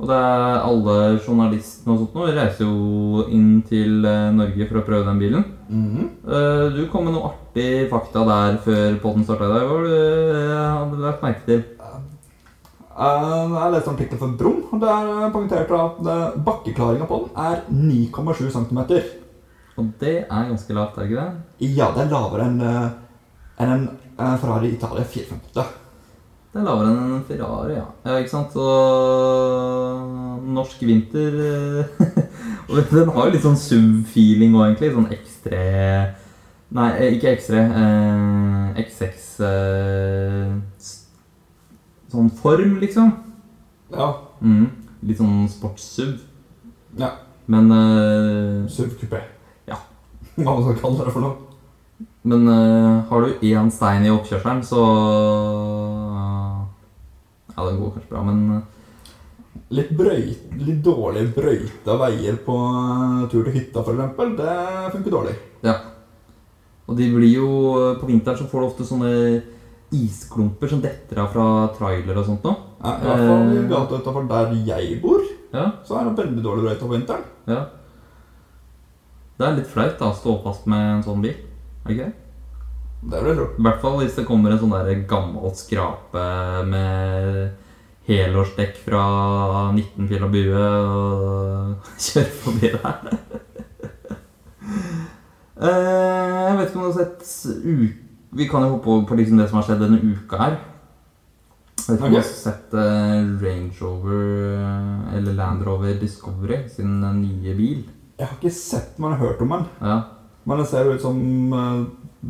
Og 0.02 0.08
det 0.10 0.16
er 0.18 0.64
alle 0.66 0.94
journalistene 1.22 1.92
og 1.94 1.98
sånt 2.00 2.14
nå 2.18 2.24
reiser 2.34 2.64
jo 2.66 3.22
inn 3.30 3.60
til 3.68 4.00
eh, 4.08 4.32
Norge 4.34 4.66
for 4.66 4.80
å 4.80 4.82
prøve 4.88 5.04
den 5.06 5.20
bilen. 5.20 5.44
Mhm. 5.70 6.08
Eh, 6.26 6.64
Du 6.74 6.80
kom 6.90 7.04
med 7.06 7.14
noe 7.14 7.28
artig 7.28 7.86
fakta 7.92 8.24
der 8.26 8.56
før 8.64 8.96
poden 9.04 9.22
starta 9.28 9.46
i 9.46 9.52
dag. 9.52 9.62
Hva 9.68 10.64
hadde 10.80 10.96
du 10.98 11.04
lagt 11.04 11.22
merke 11.22 11.46
til? 11.46 11.62
Eh, 13.02 13.54
Jeg 13.58 13.72
leste 13.72 13.90
en 13.90 13.98
for 14.10 14.18
fra 14.20 14.30
Brum, 14.38 14.62
og 14.70 14.80
der 14.80 15.30
poengterte 15.34 15.74
jeg 15.74 15.90
at 15.90 16.10
eh, 16.12 16.40
bakkeklaringa 16.46 17.06
på 17.10 17.18
den 17.24 17.30
er 17.36 17.62
9,7 17.68 18.50
cm. 18.54 18.78
Og 19.76 19.86
det 20.00 20.16
er 20.30 20.48
ganske 20.50 20.74
lavt, 20.74 20.98
er 20.98 21.02
det 21.02 21.10
ikke 21.10 21.22
det? 21.22 21.74
Ja, 21.76 21.90
det 21.96 22.04
er 22.04 22.12
lavere 22.12 22.46
enn 22.46 22.60
en, 22.62 22.90
en 23.66 23.88
eh, 24.18 24.36
Ferrari 24.38 24.74
Italia 24.76 25.04
458. 25.04 25.64
Det 26.52 26.60
er 26.60 26.66
lavere 26.68 26.92
enn 26.92 27.14
en 27.16 27.24
Ferrari, 27.26 27.74
ja. 27.78 27.86
ja 28.06 28.18
ikke 28.20 28.34
sant? 28.36 28.54
Så 28.54 28.66
norsk 30.52 30.82
vinter 30.86 31.38
eh, 31.48 32.02
den 32.92 33.14
har 33.16 33.26
jo 33.26 33.32
litt 33.34 33.46
sånn 33.46 33.58
sub-feeling 33.58 34.54
òg, 34.54 34.68
egentlig. 34.68 34.92
Sånn 34.94 35.10
X3 35.16 35.64
Nei, 36.72 36.90
eh, 36.96 37.16
ikke 37.16 37.34
X3. 37.36 37.58
Eh, 37.66 38.84
X6 38.86 39.26
eh, 39.48 40.54
Sånn 42.12 42.28
form, 42.36 42.76
liksom. 42.82 43.12
Ja. 43.92 44.08
Mm. 44.44 44.66
Litt 45.08 45.20
sånn 45.20 45.46
sports-SUV. 45.48 46.18
Ja. 47.00 47.14
Men 47.50 47.72
uh, 47.72 48.68
SUV 48.68 48.98
kupé. 49.00 49.22
Ja. 49.68 49.78
Hva 50.36 50.52
man 50.52 50.66
skal 50.66 50.76
kalle 50.82 51.06
det 51.06 51.14
for 51.14 51.24
noe. 51.24 51.52
Men 52.28 52.44
uh, 52.46 53.00
har 53.08 53.24
du 53.24 53.46
én 53.48 53.70
stein 53.74 54.04
i 54.06 54.12
oppkjørselen, 54.12 54.60
så 54.66 54.82
Ja, 57.52 57.64
det 57.66 57.78
går 57.78 57.96
kanskje 57.96 58.12
bra, 58.12 58.22
men 58.28 58.44
eh, 58.58 58.68
Litt, 59.72 59.90
brøyt, 59.96 60.52
litt 60.60 60.80
dårlig 60.84 61.26
brøyta 61.34 61.96
veier 62.00 62.36
på 62.44 62.54
eh, 62.60 63.18
tur 63.32 63.46
til 63.46 63.56
hytta, 63.56 63.82
f.eks. 63.82 64.36
Det 64.38 64.54
funker 64.94 65.14
dårlig. 65.16 65.34
Ja. 65.64 65.74
Og 66.86 66.96
de 66.98 67.08
blir 67.14 67.30
jo 67.30 67.48
På 68.00 68.08
vinteren 68.08 68.38
så 68.40 68.48
får 68.50 68.60
du 68.60 68.66
ofte 68.66 68.86
sånne 68.88 69.12
isklumper 69.92 70.68
som 70.72 70.80
detter 70.82 71.18
av 71.22 71.28
fra 71.34 71.46
trailer 71.76 72.16
og 72.18 72.26
sånt 72.26 72.42
nå. 72.46 72.54
Ja, 72.82 72.96
I 72.98 73.06
hvert 73.06 73.22
fall 73.28 73.52
i 73.52 73.58
Eh. 73.60 73.68
gata 73.70 73.98
utenfor 74.00 74.28
der 74.28 74.52
jeg 74.66 75.00
bor, 75.02 75.20
Ja, 75.52 75.66
så 75.84 75.98
er 76.00 76.04
det 76.08 76.16
veldig 76.24 76.42
dårlig 76.42 76.64
brøyta 76.64 76.86
på 76.86 76.94
vinteren. 76.96 77.24
ja. 77.46 77.66
Det 79.38 79.48
er 79.48 79.56
litt 79.56 79.66
flaut 79.66 79.98
da, 79.98 80.06
å 80.12 80.14
stå 80.14 80.36
fast 80.44 80.66
med 80.66 80.78
en 80.96 81.02
sånn 81.02 81.22
bil. 81.22 81.34
Okay? 81.84 82.12
det 83.02 83.18
vil 83.22 83.32
jeg 83.32 83.36
tro. 83.36 83.46
I 83.58 83.62
hvert 83.66 83.80
fall 83.82 83.96
hvis 83.98 84.14
det 84.14 84.24
kommer 84.26 84.52
en 84.52 84.58
sånn 84.60 84.70
der 84.70 85.00
gammel 85.10 85.50
skrape 85.58 86.22
med 86.68 87.50
helårsdekk 88.06 88.76
fra 88.84 89.72
19 89.74 90.08
pil 90.08 90.22
og 90.22 90.30
bue 90.30 90.62
og 90.62 91.76
kjører 91.98 92.30
forbi 92.44 92.70
der. 92.76 93.18
Eh, 95.62 95.68
Jeg 95.68 96.56
vet 96.58 96.68
ikke 96.70 96.78
om 96.78 96.82
du 96.82 96.88
har 96.88 97.04
sett 97.04 97.22
u 97.64 97.88
Vi 98.34 98.46
kan 98.48 98.62
jo 98.64 98.74
hoppe 98.76 98.88
over 98.90 99.06
på 99.10 99.16
liksom 99.18 99.36
det 99.40 99.48
som 99.50 99.58
har 99.60 99.66
skjedd 99.68 99.82
denne 99.84 99.98
uka 100.00 100.38
her. 100.40 100.54
Jeg 101.82 101.88
vet 101.88 101.98
ikke 101.98 102.06
om 102.06 102.12
du 102.14 102.18
har 102.20 102.28
sett 102.28 102.74
eh, 102.78 103.24
Range 103.42 103.72
Rover 103.82 104.22
eh, 104.54 105.16
eller 105.18 105.34
Land 105.36 105.64
Rover 105.66 105.96
Discovery 106.00 106.60
sin 106.72 107.02
eh, 107.04 107.16
nye 107.18 107.54
bil. 107.58 107.82
Jeg 108.20 108.28
har 108.28 108.36
ikke 108.38 108.52
sett, 108.54 108.94
men 109.02 109.10
jeg 109.12 109.18
har 109.20 109.26
hørt 109.32 109.42
om 109.42 109.52
den. 109.56 109.66
Ja. 109.82 109.96
Men 110.46 110.58
den 110.62 110.66
ser 110.70 110.88
ut 110.92 111.02
som 111.02 111.18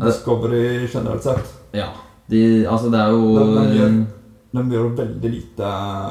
Discovery 0.02 0.88
generelt 0.92 1.22
sett. 1.26 1.52
ja. 1.76 1.90
De, 2.32 2.38
altså, 2.70 2.88
det 2.88 3.00
er 3.02 3.10
jo 3.12 3.38
Den- 3.38 3.54
den 3.54 3.72
gjør- 3.76 4.06
Den 4.52 4.70
gjør 4.70 4.96
veldig 4.96 5.30
lite 5.30 5.68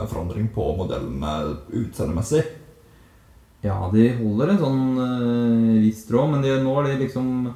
forandring 0.09 0.49
på 0.53 0.75
modellene 0.77 1.57
utseendemessig. 1.71 2.43
Ja, 3.63 3.89
de 3.93 4.09
holder 4.17 4.49
en 4.49 4.57
sånn 4.57 4.97
uh, 4.97 5.79
viss 5.81 6.05
tråd, 6.07 6.31
men 6.31 6.41
de, 6.41 6.49
nå 6.63 6.73
er 6.79 6.87
de 6.89 7.05
liksom 7.05 7.53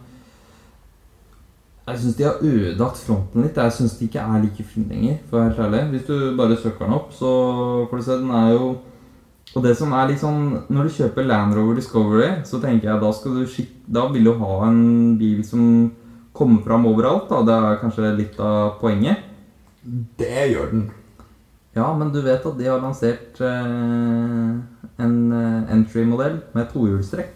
Jeg 1.85 1.99
syns 2.01 2.15
de 2.17 2.23
har 2.25 2.39
ødelagt 2.41 2.97
fronten 3.05 3.43
litt. 3.45 3.57
Jeg 3.61 3.73
syns 3.75 3.93
de 3.99 4.07
ikke 4.07 4.21
er 4.23 4.41
like 4.41 4.63
fine 4.65 4.89
lenger, 4.89 5.19
for 5.29 5.37
å 5.37 5.41
være 5.43 5.51
helt 5.53 5.65
ærlig. 5.67 5.81
Hvis 5.91 6.07
du 6.07 6.15
bare 6.39 6.57
søker 6.57 6.87
den 6.87 6.95
opp, 6.97 7.11
så 7.13 7.29
får 7.91 8.01
du 8.01 8.05
se. 8.07 8.17
Den 8.23 8.31
er 8.33 8.51
jo 8.55 8.69
Og 9.55 9.63
det 9.63 9.75
som 9.77 9.93
er 9.93 10.07
litt 10.09 10.19
sånn 10.19 10.39
Når 10.73 10.83
du 10.89 10.89
kjøper 10.97 11.23
Land 11.29 11.53
Rover 11.55 11.75
Discovery, 11.77 12.41
så 12.43 12.57
tenker 12.59 12.89
jeg 12.89 12.99
da 13.03 13.11
skal 13.13 13.35
du 13.37 13.45
skik- 13.47 13.85
Da 13.87 14.07
vil 14.11 14.23
du 14.25 14.33
ha 14.33 14.65
en 14.67 15.15
bil 15.17 15.43
som 15.45 15.91
kommer 16.33 16.63
fram 16.65 16.85
overalt. 16.89 17.29
da 17.29 17.43
Det 17.43 17.53
er 17.53 17.77
kanskje 17.83 18.17
litt 18.17 18.39
av 18.39 18.79
poenget. 18.81 19.17
Det 20.17 20.49
gjør 20.51 20.71
den. 20.71 20.91
Ja, 21.75 21.93
men 21.93 22.11
du 22.11 22.21
vet 22.21 22.43
at 22.45 22.57
de 22.57 22.65
har 22.65 22.79
lansert 22.81 23.39
eh, 23.39 24.59
en 25.05 25.15
eh, 25.31 25.73
entry-modell 25.75 26.41
med 26.55 26.71
tohjulstrekk. 26.73 27.35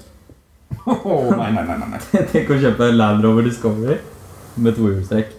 Nei, 0.87 1.51
nei, 1.51 1.63
nei, 1.63 1.77
nei, 1.77 1.89
nei. 1.93 1.99
Tenk 2.33 2.49
å 2.49 2.59
kjøpe 2.59 2.91
Land 2.95 3.23
Rover 3.23 3.43
Discovery 3.43 3.97
med 4.55 4.75
tohjulstrekk. 4.75 5.33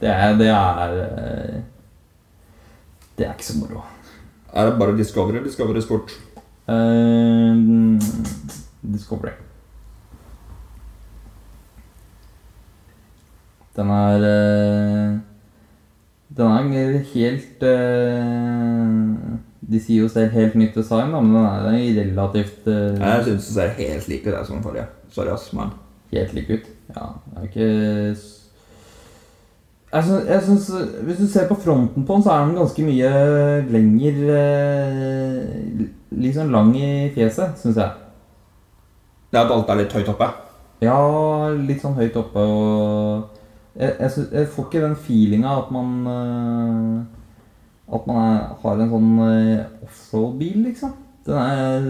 Det 0.00 0.08
er 0.08 0.36
Det 0.38 0.48
er 0.48 0.92
eh, 1.02 1.60
Det 3.18 3.26
er 3.26 3.32
ikke 3.32 3.44
så 3.44 3.58
moro. 3.58 3.82
Er 4.52 4.70
det 4.70 4.78
bare 4.78 4.96
Discovery 4.96 5.36
eller 5.36 5.46
Discovery 5.46 5.80
Sport? 5.80 6.10
Uh, 6.68 8.00
Discovery. 8.92 9.30
Den 13.76 13.90
er 13.90 14.24
eh, 14.30 15.18
Den 16.36 16.46
er 16.46 16.98
helt 17.14 17.60
De 19.70 19.80
sier 19.80 20.02
jo 20.02 20.08
selv 20.08 20.30
helt 20.30 20.54
nytt 20.54 20.74
design, 20.74 21.10
men 21.10 21.30
den 21.34 21.44
er 21.44 21.62
relativt 22.00 22.66
Jeg 22.66 23.24
syns 23.24 23.46
det 23.46 23.54
ser 23.54 23.68
helt 23.78 24.08
lik 24.08 24.26
ut 24.26 24.46
som 24.46 24.56
den 24.56 24.64
forrige. 24.64 24.86
Sorry, 25.10 25.30
ass, 25.30 25.52
men 25.52 25.70
helt 26.12 26.34
lik 26.34 26.50
ut. 26.50 26.70
Ja, 26.96 27.08
det 27.30 27.38
er 27.38 27.48
ikke 27.48 27.68
jeg 29.92 30.04
synes, 30.04 30.28
jeg 30.28 30.42
synes, 30.42 30.70
Hvis 31.02 31.18
du 31.18 31.26
ser 31.26 31.48
på 31.48 31.54
fronten 31.54 32.06
på 32.06 32.14
den, 32.14 32.22
så 32.22 32.30
er 32.30 32.46
den 32.46 32.54
ganske 32.56 32.82
mye 32.82 33.10
lenger 33.70 34.20
eh, 34.36 35.86
Liksom 36.10 36.50
lang 36.50 36.76
i 36.76 37.10
fjeset, 37.14 37.58
syns 37.58 37.76
jeg. 37.76 37.90
Det 39.30 39.38
er 39.38 39.44
at 39.44 39.52
alt 39.54 39.70
er 39.70 39.78
litt 39.78 39.92
høyt 39.94 40.08
oppe. 40.10 40.26
Ja, 40.82 40.96
litt 41.54 41.82
sånn 41.82 41.98
høyt 41.98 42.16
oppe 42.18 42.40
og 42.40 43.36
Jeg, 43.76 43.94
jeg, 44.00 44.10
synes, 44.10 44.32
jeg 44.32 44.48
får 44.50 44.66
ikke 44.66 44.82
den 44.82 44.96
feelinga 44.98 45.58
at 45.58 45.68
man 45.74 45.92
eh, 46.14 46.96
At 47.94 48.06
man 48.06 48.22
er, 48.22 48.40
har 48.62 48.82
en 48.82 48.94
sånn 48.94 49.12
eh, 49.26 49.68
offroad-bil, 49.86 50.64
liksom. 50.68 50.94
Den 51.26 51.38
er 51.38 51.86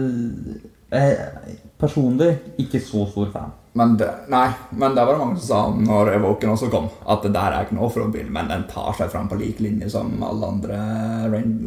jeg, 0.91 1.01
er 1.01 1.57
Personlig 1.81 2.35
ikke 2.61 2.81
så 2.83 3.05
stor 3.09 3.29
fan. 3.33 3.53
Men 3.73 3.93
det, 3.97 4.09
nei, 4.27 4.49
men 4.69 4.95
det 4.95 5.03
var 5.05 5.15
det 5.15 5.21
mange 5.21 5.39
som 5.39 5.47
sa 5.47 5.59
når 5.71 6.09
Evoken 6.17 6.51
også 6.51 6.67
kom, 6.73 6.89
at 7.07 7.23
det 7.23 7.31
der 7.31 7.53
er 7.55 7.65
ikke 7.65 7.77
noe 7.77 7.87
offroad-bil, 7.87 8.27
men 8.33 8.49
den 8.51 8.65
tar 8.71 8.91
seg 8.97 9.13
fram 9.13 9.29
på 9.31 9.37
lik 9.39 9.61
linje 9.63 9.87
som 9.93 10.11
alle 10.27 10.49
andre 10.49 10.79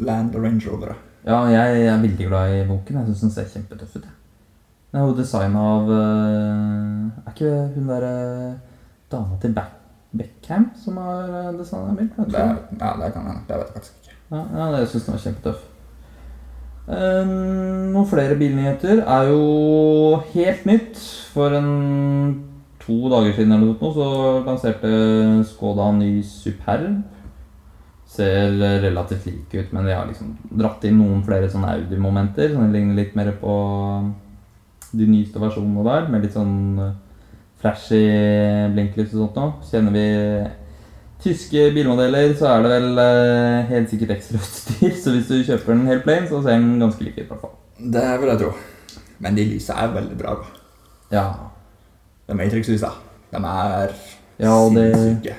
Land 0.04 0.36
og 0.36 0.44
Range 0.44 0.68
Rovere. 0.68 0.98
Ja, 1.24 1.38
jeg, 1.48 1.86
er 1.88 2.02
veldig 2.02 2.28
glad 2.28 2.52
i 2.52 2.60
Evoken. 2.60 2.98
Jeg 3.00 3.08
syns 3.08 3.24
den 3.24 3.32
ser 3.32 3.48
kjempetøff 3.54 3.96
ut. 3.96 4.04
Den 4.04 5.00
er 5.00 5.06
jo 5.08 5.16
designa 5.16 5.62
av 5.72 5.88
eh, 5.90 7.22
Er 7.24 7.32
ikke 7.32 7.54
hun 7.74 7.88
derre 7.88 8.12
dama 9.10 9.40
til 9.42 9.56
Back 9.56 9.80
Beckham 10.14 10.68
som 10.78 11.00
har 11.00 11.54
designa 11.56 11.96
bil? 11.96 12.10
Det, 12.28 12.42
ja, 12.78 12.92
det 13.00 13.12
kan 13.16 13.30
hende. 13.30 13.46
Det 13.48 13.62
vet 13.62 13.64
jeg 13.64 13.78
faktisk 13.78 14.02
ikke. 14.02 14.18
Ja, 14.34 14.42
ja 14.60 14.68
jeg 14.76 14.90
syns 14.92 15.08
den 15.08 15.16
var 15.16 15.24
kjempetøff. 15.24 15.70
Um, 16.84 17.30
noen 17.94 18.08
flere 18.10 18.36
bilnyheter 18.36 19.00
er 19.00 19.30
jo 19.32 20.18
helt 20.34 20.66
nytt. 20.68 21.00
For 21.34 21.54
en 21.58 21.70
to 22.84 23.08
dager 23.10 23.34
siden 23.34 23.56
eller 23.56 23.72
noe 23.72 23.92
så 23.96 24.08
lanserte 24.46 24.90
Skoda 25.48 25.90
ny 25.96 26.22
Superb. 26.22 27.02
Ser 28.14 28.52
relativt 28.84 29.26
like 29.26 29.58
ut, 29.64 29.72
men 29.74 29.88
de 29.88 29.94
har 29.96 30.06
liksom 30.06 30.36
dratt 30.54 30.84
inn 30.86 31.00
noen 31.00 31.24
flere 31.26 31.48
sånne 31.50 31.72
Audi-momenter. 31.80 32.52
Så 32.52 32.60
den 32.60 32.74
ligner 32.76 33.00
litt 33.00 33.16
mer 33.18 33.32
på 33.40 33.54
de 34.94 35.08
nyeste 35.10 35.42
versjonene 35.42 35.82
der, 35.88 36.10
med 36.12 36.22
litt 36.22 36.36
sånn 36.36 36.78
eh, 36.78 36.92
flashy 37.58 38.04
blinklys 38.76 39.16
og 39.16 39.24
sånt 39.24 39.40
noe. 39.40 39.56
Kjenner 39.66 39.96
vi 39.96 40.06
tyske 41.24 41.70
bilmodeller, 41.74 42.34
så 42.38 42.52
er 42.52 42.62
det 42.62 42.74
vel 42.76 43.00
eh, 43.02 43.70
helt 43.72 43.90
sikkert 43.90 44.14
ekstrautstyr. 44.20 44.94
Så 45.02 45.16
hvis 45.16 45.30
du 45.32 45.40
kjøper 45.40 45.74
den 45.74 45.88
helt 45.90 46.06
plain, 46.06 46.28
så 46.30 46.44
ser 46.44 46.60
den 46.60 46.76
ganske 46.82 47.02
lik 47.02 47.18
ut. 47.18 47.24
i 47.24 47.30
hvert 47.32 47.42
fall. 47.48 47.56
Det 47.78 48.10
vil 48.20 48.30
jeg 48.36 48.44
tro. 48.44 48.52
Men 49.24 49.40
de 49.40 49.48
lysa 49.56 49.80
er 49.82 49.96
veldig 49.96 50.20
bra. 50.20 50.36
da. 50.44 50.63
Ja, 51.14 51.24
De 52.28 52.36
Matrix-lysa. 52.38 52.90
De 53.30 53.40
er 53.40 53.94
Ja, 54.40 54.54
det- 54.74 54.94
sinnssyke. 54.94 55.34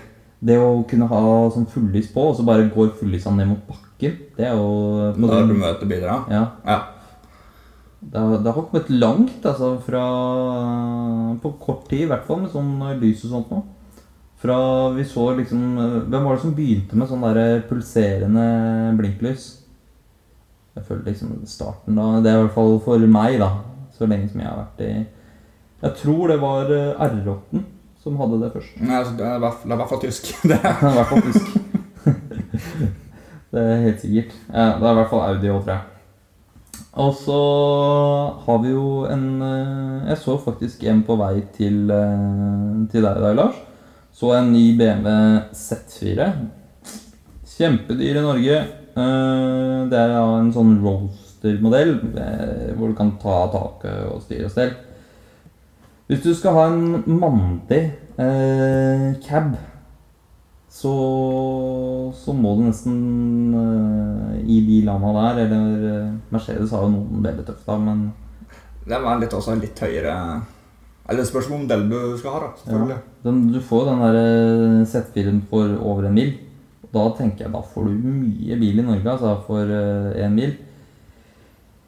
Det 0.46 0.58
å 0.62 0.84
kunne 0.88 1.08
ha 1.10 1.22
sånn 1.50 1.66
fullys 1.68 2.12
på, 2.14 2.30
og 2.30 2.36
så 2.38 2.46
bare 2.46 2.70
går 2.70 2.92
fullysene 3.00 3.38
ned 3.38 3.48
mot 3.48 3.64
bakken, 3.68 4.18
det 4.38 4.46
er 4.46 4.54
jo 4.54 5.14
Når 5.18 5.48
du 5.50 5.54
møter 5.58 5.88
biler, 5.90 6.08
da. 6.08 6.20
Ja. 6.30 6.44
Ja. 6.66 6.82
Det 8.06 8.44
det 8.44 8.54
har 8.54 8.62
kommet 8.62 8.90
langt, 8.90 9.42
altså, 9.44 9.80
fra 9.82 10.04
På 11.42 11.52
kort 11.60 11.88
tid, 11.90 12.02
i 12.06 12.10
hvert 12.12 12.26
fall, 12.28 12.42
med 12.42 12.52
sånn 12.52 13.00
lys 13.02 13.24
og 13.26 13.32
sånt 13.32 13.52
noe. 13.52 13.64
Fra 14.38 14.58
vi 14.94 15.04
så 15.04 15.30
liksom 15.38 15.62
Hvem 16.10 16.24
var 16.24 16.36
det 16.36 16.42
som 16.42 16.54
begynte 16.56 16.94
med 17.00 17.10
sånn 17.10 17.22
der 17.26 17.62
pulserende 17.70 18.96
blinklys? 19.00 19.62
Jeg 20.76 20.84
føler 20.86 21.06
liksom 21.06 21.46
starten 21.48 21.96
da 21.96 22.20
Det 22.22 22.32
er 22.32 22.40
i 22.42 22.44
hvert 22.46 22.54
fall 22.54 22.80
for 22.84 23.00
meg, 23.00 23.40
da. 23.40 23.50
Så 23.98 24.08
lenge 24.08 24.30
som 24.30 24.42
jeg 24.42 24.50
har 24.50 24.60
vært 24.66 24.86
i 24.86 25.06
Jeg 25.84 25.96
tror 26.02 26.28
det 26.32 26.38
var 26.42 26.72
eh, 26.72 27.02
R8 27.10 27.64
som 28.06 28.20
hadde 28.22 28.38
det 28.44 28.52
først. 28.54 28.76
Nei, 28.86 29.00
altså, 29.00 29.16
det, 29.18 29.26
er 29.26 29.36
i 29.36 29.76
hvert 29.80 29.90
fall- 29.90 30.02
tysk. 30.04 30.30
Det 30.50 30.60
er. 30.60 30.78
I 30.78 30.94
hvert 30.94 31.10
fall 31.10 31.26
tysk. 31.26 31.48
det 33.52 33.62
er 33.66 33.84
helt 33.88 34.02
sikkert. 34.04 34.34
Ja, 34.54 34.66
det 34.80 34.86
er 34.86 34.92
i 34.94 34.98
hvert 35.00 35.12
fall 35.12 35.24
Audi 35.26 35.50
òg, 35.52 35.62
tror 35.66 35.74
jeg. 35.74 35.92
Og 37.06 37.12
så 37.20 37.40
har 38.46 38.60
vi 38.64 38.70
jo 38.72 38.86
en 39.12 39.26
eh, 39.44 40.06
Jeg 40.14 40.20
så 40.22 40.38
faktisk 40.40 40.84
en 40.88 41.02
på 41.08 41.18
vei 41.20 41.42
til, 41.58 41.82
eh, 41.92 42.86
til 42.94 43.04
deg 43.04 43.20
i 43.20 43.26
dag, 43.26 43.36
Lars. 43.42 43.58
Så 44.16 44.32
en 44.38 44.54
ny 44.54 44.70
BMW 44.80 45.10
Z4. 45.52 46.30
Kjempedyr 47.56 48.22
i 48.22 48.24
Norge. 48.24 48.62
Det 48.96 49.98
er 50.00 50.14
en 50.16 50.54
sånn 50.56 50.78
roadster-modell 50.80 51.98
eh, 52.16 52.70
hvor 52.78 52.94
du 52.94 52.96
kan 52.96 53.10
ta 53.20 53.42
taket 53.52 54.06
og 54.14 54.22
styre 54.24 54.48
stell. 54.54 54.72
Hvis 56.06 56.22
du 56.22 56.34
skal 56.38 56.54
ha 56.54 56.66
en 56.70 57.02
mandig 57.10 57.80
eh, 58.22 59.08
cab, 59.26 59.56
så, 60.76 60.92
så 62.14 62.34
må 62.36 62.52
du 62.58 62.66
nesten 62.68 62.98
eh, 63.58 64.34
i 64.52 64.60
de 64.68 64.82
landa 64.84 65.14
der 65.16 65.40
Eller 65.46 65.86
eh, 65.90 66.10
Mercedes 66.36 66.74
har 66.76 66.84
jo 66.84 66.92
noen 66.92 67.24
veldig 67.24 67.46
tøffe, 67.48 67.64
da, 67.70 67.78
men 67.80 68.10
Det 68.84 69.00
var 69.06 69.22
litt, 69.22 69.34
også 69.34 69.56
litt 69.56 69.80
høyere 69.80 70.18
Eller 71.08 71.22
det 71.22 71.30
spørs 71.30 71.48
hvilken 71.48 71.64
modell 71.64 71.88
du 71.90 72.18
skal 72.20 72.36
ha, 72.36 72.44
da. 72.44 72.52
selvfølgelig. 72.60 73.00
den, 73.24 73.42
du 73.56 73.60
får 73.64 73.82
jo 73.82 73.90
den 73.94 74.04
der 74.04 74.20
eh, 74.20 74.84
Z4-en 74.92 75.42
for 75.50 75.80
over 75.80 76.10
en 76.10 76.20
mil. 76.20 76.36
Da 76.92 77.08
tenker 77.18 77.48
jeg 77.48 77.56
da 77.56 77.64
får 77.72 77.88
du 77.88 78.06
mye 78.12 78.60
bil 78.60 78.84
i 78.84 78.86
Norge 78.86 79.12
altså 79.16 79.34
for 79.48 79.72
én 79.72 80.36
mil. 80.36 80.54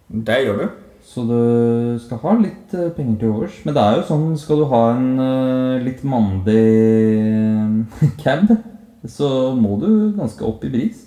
Det 0.08 0.42
gjør 0.46 0.64
du. 0.64 0.68
Så 1.08 1.24
du 1.24 1.98
skal 2.04 2.20
ha 2.26 2.34
litt 2.42 2.74
eh, 2.76 2.90
penger 2.96 3.20
til 3.22 3.32
overs. 3.32 3.62
Men 3.66 3.78
det 3.78 3.84
er 3.84 3.96
jo 3.98 4.08
sånn, 4.10 4.26
skal 4.40 4.60
du 4.60 4.66
ha 4.74 4.82
en 4.92 5.06
eh, 5.24 5.86
litt 5.86 6.04
mandig 6.08 6.64
eh, 7.24 8.10
cab, 8.24 8.52
så 9.08 9.30
må 9.56 9.78
du 9.80 9.90
ganske 10.18 10.44
opp 10.46 10.66
i 10.68 10.72
pris. 10.74 11.06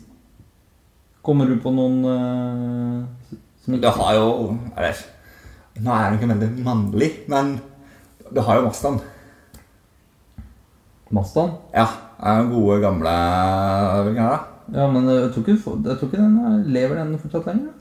Kommer 1.27 1.51
du 1.51 1.59
på 1.61 1.73
noen 1.75 2.01
eh, 2.09 3.39
som 3.61 3.77
Du 3.77 3.89
har 3.93 4.15
jo 4.17 4.29
Eller 4.73 5.03
nå 5.81 5.93
er 5.93 6.07
det 6.09 6.17
ikke 6.17 6.33
veldig 6.33 6.51
mannlig, 6.65 7.11
men 7.31 7.55
du 8.33 8.41
har 8.45 8.59
jo 8.59 8.67
Mazdaen. 8.67 8.99
Mazdaen? 11.13 11.57
Ja. 11.77 11.87
Det 12.21 12.37
den 12.37 12.51
gode, 12.53 12.81
gamle 12.83 13.13
det? 14.11 14.27
Ja, 14.75 14.85
men 14.93 15.09
jeg 15.09 15.31
tror 15.33 15.45
ikke, 15.45 15.57
jeg 15.57 15.97
tror 15.97 16.09
ikke 16.09 16.21
den 16.21 16.37
er, 16.45 16.59
lever 16.69 17.01
den 17.01 17.19
fortsatt 17.21 17.49
lenger? 17.49 17.73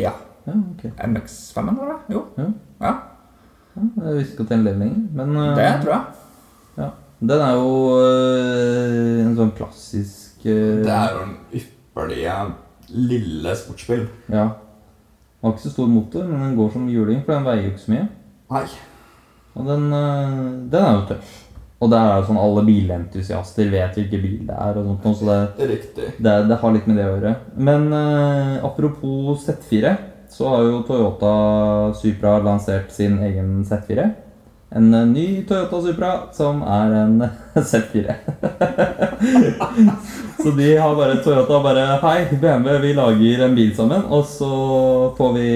Ja. 0.00 0.14
Ja, 0.50 0.56
ok. 0.74 0.84
MX5-en, 1.06 1.78
var 1.78 1.92
det? 1.94 2.16
Jo. 2.16 2.24
Ja. 2.38 2.48
Ja, 2.80 2.94
jeg 4.04 4.16
visste 4.18 4.34
ikke 4.34 4.46
at 4.48 4.52
den 4.54 4.64
lever 4.66 4.82
lenger. 4.82 5.02
Men 5.20 5.36
eh, 5.36 5.52
det 5.56 5.68
tror 5.84 5.92
jeg. 5.94 6.02
ja. 6.80 6.88
den 7.30 7.44
er 7.46 7.52
jo 7.60 7.70
eh, 8.00 9.20
en 9.26 9.36
sånn 9.38 9.52
klassisk 9.56 10.46
eh, 10.48 10.80
Det 10.82 10.94
er 10.96 11.14
jo 11.14 11.22
en 11.28 11.36
ypperlig 11.60 12.24
lille 12.90 13.54
sportsbil. 13.56 14.08
Ja. 14.32 14.48
Den 15.40 15.46
har 15.46 15.54
ikke 15.54 15.68
så 15.68 15.74
stor 15.76 15.86
motor, 15.88 16.24
men 16.28 16.42
den 16.48 16.56
går 16.58 16.72
som 16.74 16.88
juling, 16.90 17.22
for 17.24 17.36
den 17.36 17.46
veier 17.46 17.62
jo 17.64 17.70
ikke 17.74 17.84
så 17.84 17.94
mye. 17.94 18.08
Nei. 18.50 18.64
Og 19.54 19.70
den, 19.70 19.86
eh, 19.94 20.34
den 20.74 20.82
er 20.84 20.98
jo 20.98 21.06
tøff. 21.12 21.36
Og 21.80 21.88
det 21.88 21.96
er 21.96 22.18
jo 22.18 22.24
sånn 22.28 22.38
alle 22.42 22.62
bilentusiaster 22.66 23.70
vet 23.72 23.94
hvilken 23.96 24.20
bil 24.20 24.40
det 24.50 24.56
er, 24.66 24.76
og 24.76 24.98
sånt, 25.00 25.16
så 25.16 25.28
det, 25.56 25.68
Riktig. 25.70 26.10
det, 26.20 26.34
det 26.50 26.58
har 26.60 26.74
litt 26.74 26.88
med 26.90 26.98
det 27.00 27.06
å 27.06 27.14
gjøre. 27.14 27.32
Men 27.56 27.86
eh, 27.96 28.56
apropos 28.68 29.46
Z4, 29.46 29.94
så 30.30 30.48
har 30.48 30.62
jo 30.62 30.82
Toyota 30.86 31.94
Supra 31.98 32.38
lansert 32.38 32.92
sin 32.94 33.18
egen 33.18 33.64
Z4. 33.64 34.10
En 34.70 34.94
eh, 34.94 35.06
ny 35.06 35.44
Toyota 35.48 35.80
Supra 35.82 36.10
som 36.32 36.62
er 36.62 36.92
en 37.00 37.16
Z4. 37.54 38.14
så 40.42 40.50
de 40.56 40.68
har 40.76 40.94
bare 40.96 41.16
Toyota 41.24 41.58
bare 41.64 41.86
Hei, 42.04 42.28
BMW, 42.30 42.78
vi 42.84 42.92
lager 42.94 43.46
en 43.46 43.56
bil 43.58 43.72
sammen. 43.76 44.04
Og 44.06 44.24
så 44.30 44.50
får 45.18 45.32
vi 45.34 45.50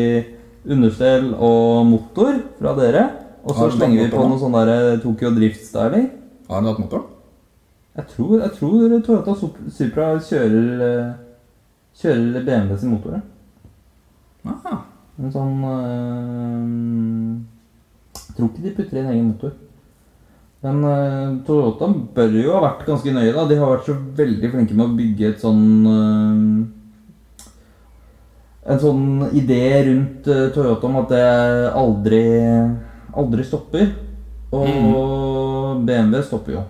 understell 0.74 1.30
og 1.38 1.86
motor 1.86 2.40
fra 2.58 2.74
dere. 2.80 3.04
Og 3.44 3.54
så 3.54 3.68
slenger 3.76 4.06
vi 4.06 4.14
på 4.16 4.24
noe 4.26 4.40
sånn 4.40 4.56
der 4.56 4.96
Tokyo 5.04 5.30
Drift-styling. 5.36 6.08
Har 6.50 6.64
du 6.64 6.72
hatt 6.72 6.80
motor? 6.82 7.04
Jeg 7.94 8.10
tror, 8.10 8.40
jeg 8.42 8.56
tror 8.58 8.96
Toyota 9.06 9.36
Supra 9.70 10.08
kjører, 10.18 10.82
eh, 10.88 11.14
kjører 12.02 12.42
BMW 12.42 12.80
sin 12.80 12.96
motor. 12.96 13.20
ja. 13.20 13.22
Aha. 14.44 14.78
En 15.14 15.30
sånn 15.32 15.60
øh, 15.68 16.64
tror 18.34 18.50
ikke 18.50 18.64
de 18.64 18.74
putter 18.76 19.00
inn 19.00 19.10
egen 19.12 19.28
motor. 19.32 19.52
Men 20.64 20.84
eh, 20.88 21.34
Toyota 21.46 21.90
bør 22.16 22.38
jo 22.40 22.54
ha 22.54 22.62
vært 22.64 22.86
ganske 22.88 23.12
nøye. 23.12 23.34
da 23.36 23.44
De 23.50 23.58
har 23.60 23.74
vært 23.74 23.90
så 23.90 23.96
veldig 24.20 24.52
flinke 24.52 24.76
med 24.76 24.86
å 24.86 24.96
bygge 24.96 25.30
et 25.30 25.44
sånn 25.44 25.64
eh, 25.90 26.36
En 28.72 28.80
sånn 28.80 29.26
idé 29.36 29.60
rundt 29.90 30.30
eh, 30.32 30.46
Toyota 30.54 30.88
om 30.88 31.00
at 31.02 31.10
det 31.12 31.24
aldri, 31.76 32.22
aldri 33.12 33.44
stopper. 33.44 33.90
Og 34.54 35.82
BMW 35.84 36.22
stopper 36.24 36.56
jo. 36.56 36.62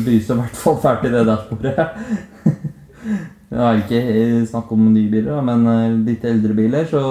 Lyser 0.00 0.34
i 0.34 0.40
hvert 0.40 0.56
fall 0.56 0.78
fælt 0.82 1.04
i 1.06 1.12
det 1.12 1.26
dashbordet. 1.28 1.84
Det 3.50 3.58
er 3.58 3.80
ikke 3.80 4.46
snakk 4.46 4.70
om 4.74 4.84
nye 4.92 5.10
biler, 5.10 5.40
men 5.42 5.66
eh, 5.66 5.94
litt 6.06 6.26
eldre 6.28 6.54
biler, 6.54 6.86
så 6.86 7.02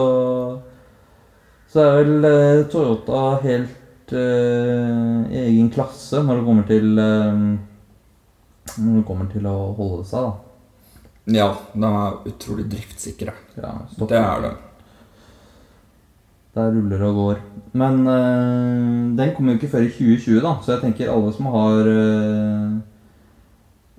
Så 1.70 1.84
er 1.84 1.98
vel 2.00 2.28
eh, 2.30 2.68
Toyota 2.72 3.24
helt 3.44 3.76
i 4.10 5.38
egen 5.38 5.68
klasse 5.70 6.24
når 6.26 6.40
det 6.40 6.46
kommer 6.48 6.64
til 6.66 6.98
eh, 6.98 7.42
Når 8.80 8.96
det 8.96 9.04
kommer 9.06 9.28
til 9.30 9.46
å 9.46 9.58
holde 9.78 10.08
seg, 10.10 10.30
da. 10.30 10.32
Ja, 11.30 11.50
de 11.76 11.86
er 11.86 12.18
utrolig 12.32 12.66
driftssikre. 12.72 13.36
Ja. 13.60 13.76
Det 14.00 14.18
er 14.18 14.42
de. 14.46 14.52
Der 16.58 16.72
ruller 16.74 17.04
og 17.06 17.20
går. 17.20 17.42
Men 17.78 18.00
uh, 18.08 19.18
den 19.18 19.36
kommer 19.36 19.54
jo 19.54 19.60
ikke 19.60 19.74
før 19.76 19.86
i 19.86 19.92
2020, 19.92 20.40
da, 20.42 20.56
så 20.64 20.74
jeg 20.74 20.82
tenker 20.88 21.12
alle 21.14 21.34
som 21.36 21.52
har 21.54 21.90
eh, 21.92 22.80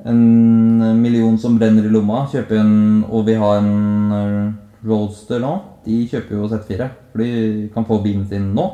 en 0.05 1.03
million 1.03 1.39
som 1.39 1.59
brenner 1.59 1.85
i 1.85 1.93
lomma, 1.93 2.25
kjøper 2.33 2.61
en, 2.61 2.75
og 3.11 3.27
vi 3.27 3.35
har 3.41 3.59
en 3.61 4.15
eh, 4.17 4.53
Roadster 4.87 5.43
nå, 5.43 5.51
de 5.85 5.99
kjøper 6.09 6.39
jo 6.39 6.49
Z4. 6.49 6.87
For 7.13 7.23
de 7.23 7.69
kan 7.75 7.87
få 7.89 8.01
bilen 8.05 8.25
sin 8.29 8.53
nå. 8.57 8.67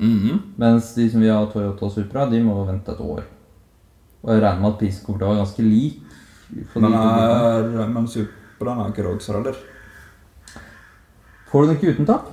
Mhm. 0.00 0.38
Mens 0.60 0.94
de 0.94 1.08
som 1.10 1.20
vil 1.20 1.32
ha 1.34 1.42
Toyota 1.50 1.90
Supra, 1.90 2.28
de 2.30 2.42
må 2.44 2.62
vente 2.68 2.92
et 2.92 3.00
år. 3.04 3.24
Og 4.22 4.32
jeg 4.32 4.42
regner 4.42 4.60
med 4.60 4.72
at 4.72 4.78
prisen 4.78 5.04
kommer 5.04 5.18
til 5.18 5.26
å 5.26 5.32
være 5.32 5.42
ganske 5.42 5.66
lik. 5.66 6.00
er, 7.80 7.88
men 7.88 8.06
Supraen 8.08 8.80
er 8.84 8.92
ikke 8.92 9.06
Roadster 9.06 9.38
heller. 9.38 9.58
Får 11.50 11.62
du 11.62 11.68
den 11.68 11.76
ikke 11.76 11.94
uten 11.96 12.06
tak? 12.06 12.28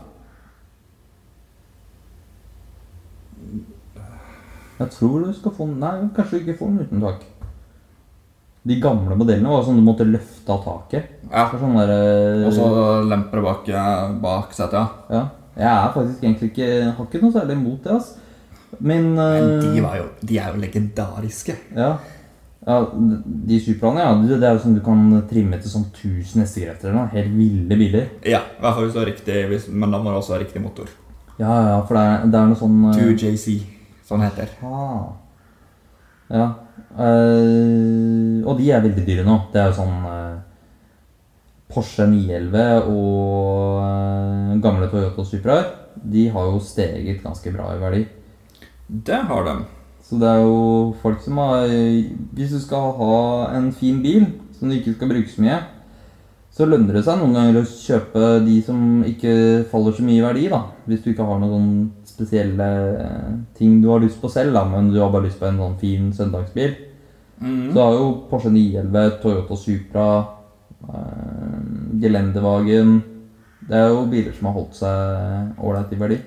Jeg 4.78 4.90
tror 4.94 5.26
du 5.26 5.34
skal 5.34 5.56
få 5.58 5.66
den 5.66 5.80
Nei, 5.82 5.96
kanskje 6.14 6.38
du 6.38 6.44
ikke 6.46 6.60
får 6.60 6.74
den 6.74 6.86
uten 6.86 7.02
tak. 7.02 7.26
De 8.68 8.78
gamle 8.84 9.16
modellene 9.16 9.52
var 9.52 9.64
sånn 9.66 9.80
du 9.80 9.86
måtte 9.86 10.06
løfte 10.08 10.52
av 10.54 10.64
taket. 10.66 11.10
Ja. 11.32 11.48
Sånn 11.54 11.76
der, 11.78 11.92
eh, 11.96 12.46
Og 12.48 12.54
så 12.56 12.68
lemper 13.08 13.44
bak, 13.46 13.68
eh, 13.70 14.12
bak 14.24 14.54
setet, 14.56 14.74
ja. 14.78 14.88
ja. 15.14 15.24
Jeg 15.58 15.72
er 15.74 15.94
faktisk 15.96 16.24
egentlig 16.24 16.52
ikke 16.52 16.68
Har 16.98 17.08
ikke 17.08 17.22
noe 17.24 17.34
særlig 17.34 17.56
imot 17.58 17.84
det, 17.88 17.96
altså. 17.96 18.20
Men, 18.80 19.08
Men 19.16 19.48
de, 19.64 19.72
eh, 19.72 19.82
var 19.82 19.96
jo, 19.98 20.06
de 20.22 20.38
er 20.38 20.52
jo 20.54 20.62
legendariske. 20.62 21.56
ja. 21.76 21.96
ja, 22.68 22.78
de 23.48 23.60
Supraene, 23.64 24.04
ja. 24.04 24.12
Det 24.28 24.40
det 24.42 24.50
er 24.50 24.58
jo 24.58 24.64
sånn 24.66 24.76
du 24.76 24.84
kan 24.84 25.06
trimme 25.30 25.58
til 25.62 25.72
sånn 25.72 25.88
1000 25.94 26.44
hestekrefter 26.44 26.90
eller 26.92 27.00
noe. 27.00 27.12
Helt 27.16 27.32
ville 27.38 27.80
biler. 27.80 28.10
Ja, 28.28 28.42
i 28.58 28.62
hvert 28.62 28.76
fall 28.76 28.84
hvis 28.90 28.94
du 28.94 29.00
har 29.00 29.08
riktig, 29.10 29.38
hvis, 29.54 29.70
men 29.72 29.92
da 29.96 30.02
må 30.04 30.12
du 30.12 30.20
også 30.20 30.36
ha 30.36 30.42
riktig 30.44 30.62
motor. 30.62 30.92
Ja, 31.40 31.54
ja, 31.70 31.82
for 31.88 31.96
det 31.96 32.04
er, 32.04 32.28
det 32.34 32.40
er 32.42 32.52
noe 32.52 32.60
sånn 32.60 32.78
eh, 32.92 33.00
2JC, 33.00 33.58
sånn 34.10 34.26
heter. 34.26 34.52
Ah. 34.68 35.14
Ja. 36.34 36.48
Eh, 37.06 38.48
og 38.48 38.58
de 38.60 38.70
er 38.72 38.84
veldig 38.86 39.06
dyre 39.08 39.26
nå. 39.28 39.38
Det 39.54 39.62
er 39.62 39.72
jo 39.72 39.78
sånn 39.80 39.98
uh, 40.08 40.38
Porsche 41.72 42.08
911 42.10 42.92
og 42.92 43.80
uh, 43.84 44.58
gamle 44.64 44.90
Toyota 44.92 45.26
Supraer. 45.28 45.72
De 45.98 46.28
har 46.34 46.52
jo 46.52 46.62
steget 46.64 47.24
ganske 47.24 47.54
bra 47.54 47.72
i 47.74 47.82
verdi. 47.82 48.04
Det 48.88 49.22
har 49.30 49.48
de. 49.48 49.56
Så 50.08 50.20
det 50.22 50.28
er 50.30 50.44
jo 50.46 50.94
folk 51.02 51.20
som 51.20 51.42
har 51.42 51.66
Hvis 51.68 52.54
du 52.54 52.62
skal 52.64 52.94
ha 52.96 53.18
en 53.58 53.74
fin 53.76 53.98
bil 54.00 54.30
som 54.56 54.70
du 54.70 54.78
ikke 54.78 54.94
skal 54.96 55.10
bruke 55.12 55.30
så 55.30 55.44
mye, 55.44 55.58
så 56.58 56.66
lønner 56.66 56.96
det 56.98 57.04
seg 57.06 57.20
noen 57.20 57.36
ganger 57.38 57.60
å 57.60 57.68
kjøpe 57.70 58.30
de 58.42 58.56
som 58.66 59.04
ikke 59.06 59.34
faller 59.70 59.94
så 59.94 60.06
mye 60.06 60.18
i 60.18 60.24
verdi, 60.26 60.48
da. 60.50 60.64
Hvis 60.90 61.04
du 61.04 61.12
ikke 61.12 61.28
har 61.28 61.38
noen 61.38 61.52
sånn 61.54 62.08
spesielle 62.10 62.70
ting 63.60 63.76
du 63.84 63.92
har 63.92 64.02
lyst 64.02 64.18
på 64.24 64.32
selv, 64.34 64.56
da, 64.58 64.64
men 64.66 64.90
du 64.90 64.98
har 64.98 65.12
bare 65.14 65.28
lyst 65.28 65.38
på 65.38 65.46
en 65.46 65.60
sånn 65.62 65.78
fin 65.78 66.10
søndagsbil. 66.18 66.74
Mhm. 67.40 67.74
Så 67.74 67.84
har 67.84 67.94
jo 67.94 68.06
Porsche 68.30 68.50
911, 68.50 69.20
Toyota 69.22 69.56
Supra, 69.56 70.06
eh, 70.90 71.60
Gelendewagen 72.02 73.04
Det 73.68 73.76
er 73.76 73.90
jo 73.90 74.06
biler 74.08 74.32
som 74.34 74.48
har 74.48 74.54
holdt 74.56 74.76
seg 74.78 75.60
ålreit 75.60 75.92
i 75.92 76.00
verdi. 76.00 76.18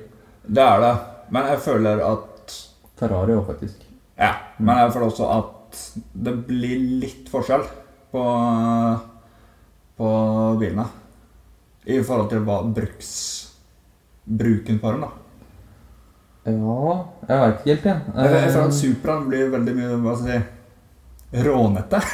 Det 0.47 0.63
er 0.63 0.81
det. 0.81 0.95
Men 1.31 1.47
jeg 1.47 1.59
føler 1.65 2.03
at 2.05 2.55
Ferrari 3.01 3.33
òg, 3.33 3.47
faktisk. 3.47 3.87
Ja, 4.19 4.35
men 4.59 4.77
jeg 4.77 4.93
føler 4.93 5.07
også 5.09 5.29
at 5.39 5.79
det 6.13 6.35
blir 6.47 6.83
litt 7.01 7.31
forskjell 7.33 7.63
på, 8.13 8.25
på 9.97 10.11
bilene. 10.61 10.85
I 11.87 12.03
forhold 12.05 12.29
til 12.33 12.45
hva 12.45 12.59
bruks, 12.77 13.11
bruken 14.29 14.79
på 14.83 14.93
dem, 14.93 15.07
da. 15.07 15.11
Ja, 16.51 17.05
jeg 17.29 17.41
veit 17.41 17.59
ikke 17.61 17.71
helt, 17.71 17.85
jeg. 17.85 18.01
Jeg, 18.15 18.33
jeg 18.35 18.53
føler 18.53 18.61
Eh, 18.61 18.67
at 18.67 18.75
Supraen 18.75 19.29
blir 19.29 19.51
veldig 19.55 19.75
mye 19.77 19.97
hva 20.05 20.17
skal 20.19 20.33
jeg 20.35 20.43
si, 20.43 20.49
rånete. 21.33 22.03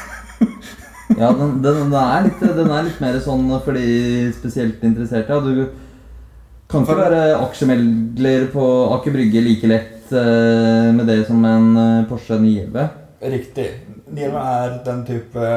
Ja, 1.14 1.30
den, 1.32 1.62
den, 1.62 1.76
den, 1.76 1.92
er 1.94 2.24
litt, 2.26 2.40
den 2.42 2.70
er 2.74 2.86
litt 2.88 2.96
mer 2.98 3.16
sånn 3.22 3.46
for 3.62 3.78
de 3.78 4.26
spesielt 4.34 4.82
interesserte. 4.84 5.36
Ja. 5.36 5.38
Du 5.38 6.66
kan 6.66 6.82
ikke 6.82 6.96
være 6.98 7.20
aksjemegler 7.44 8.48
på 8.50 8.64
Aker 8.96 9.14
Brygge 9.14 9.42
like 9.44 9.70
lett 9.70 10.10
eh, 10.10 10.88
med 10.96 11.06
det 11.06 11.20
som 11.28 11.44
en 11.46 11.68
eh, 11.78 12.08
Porsche 12.10 12.40
911. 12.42 12.88
Riktig. 13.36 13.68
911 14.10 14.40
er 14.42 14.74
den 14.88 15.04
type 15.06 15.52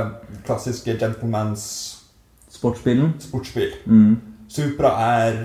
klassiske 0.46 0.96
gentlemans 1.02 1.66
Sportsbilen. 2.54 3.16
sportsbil. 3.24 3.74
Mm. 3.90 4.16
Supra 4.54 4.94
er 5.18 5.44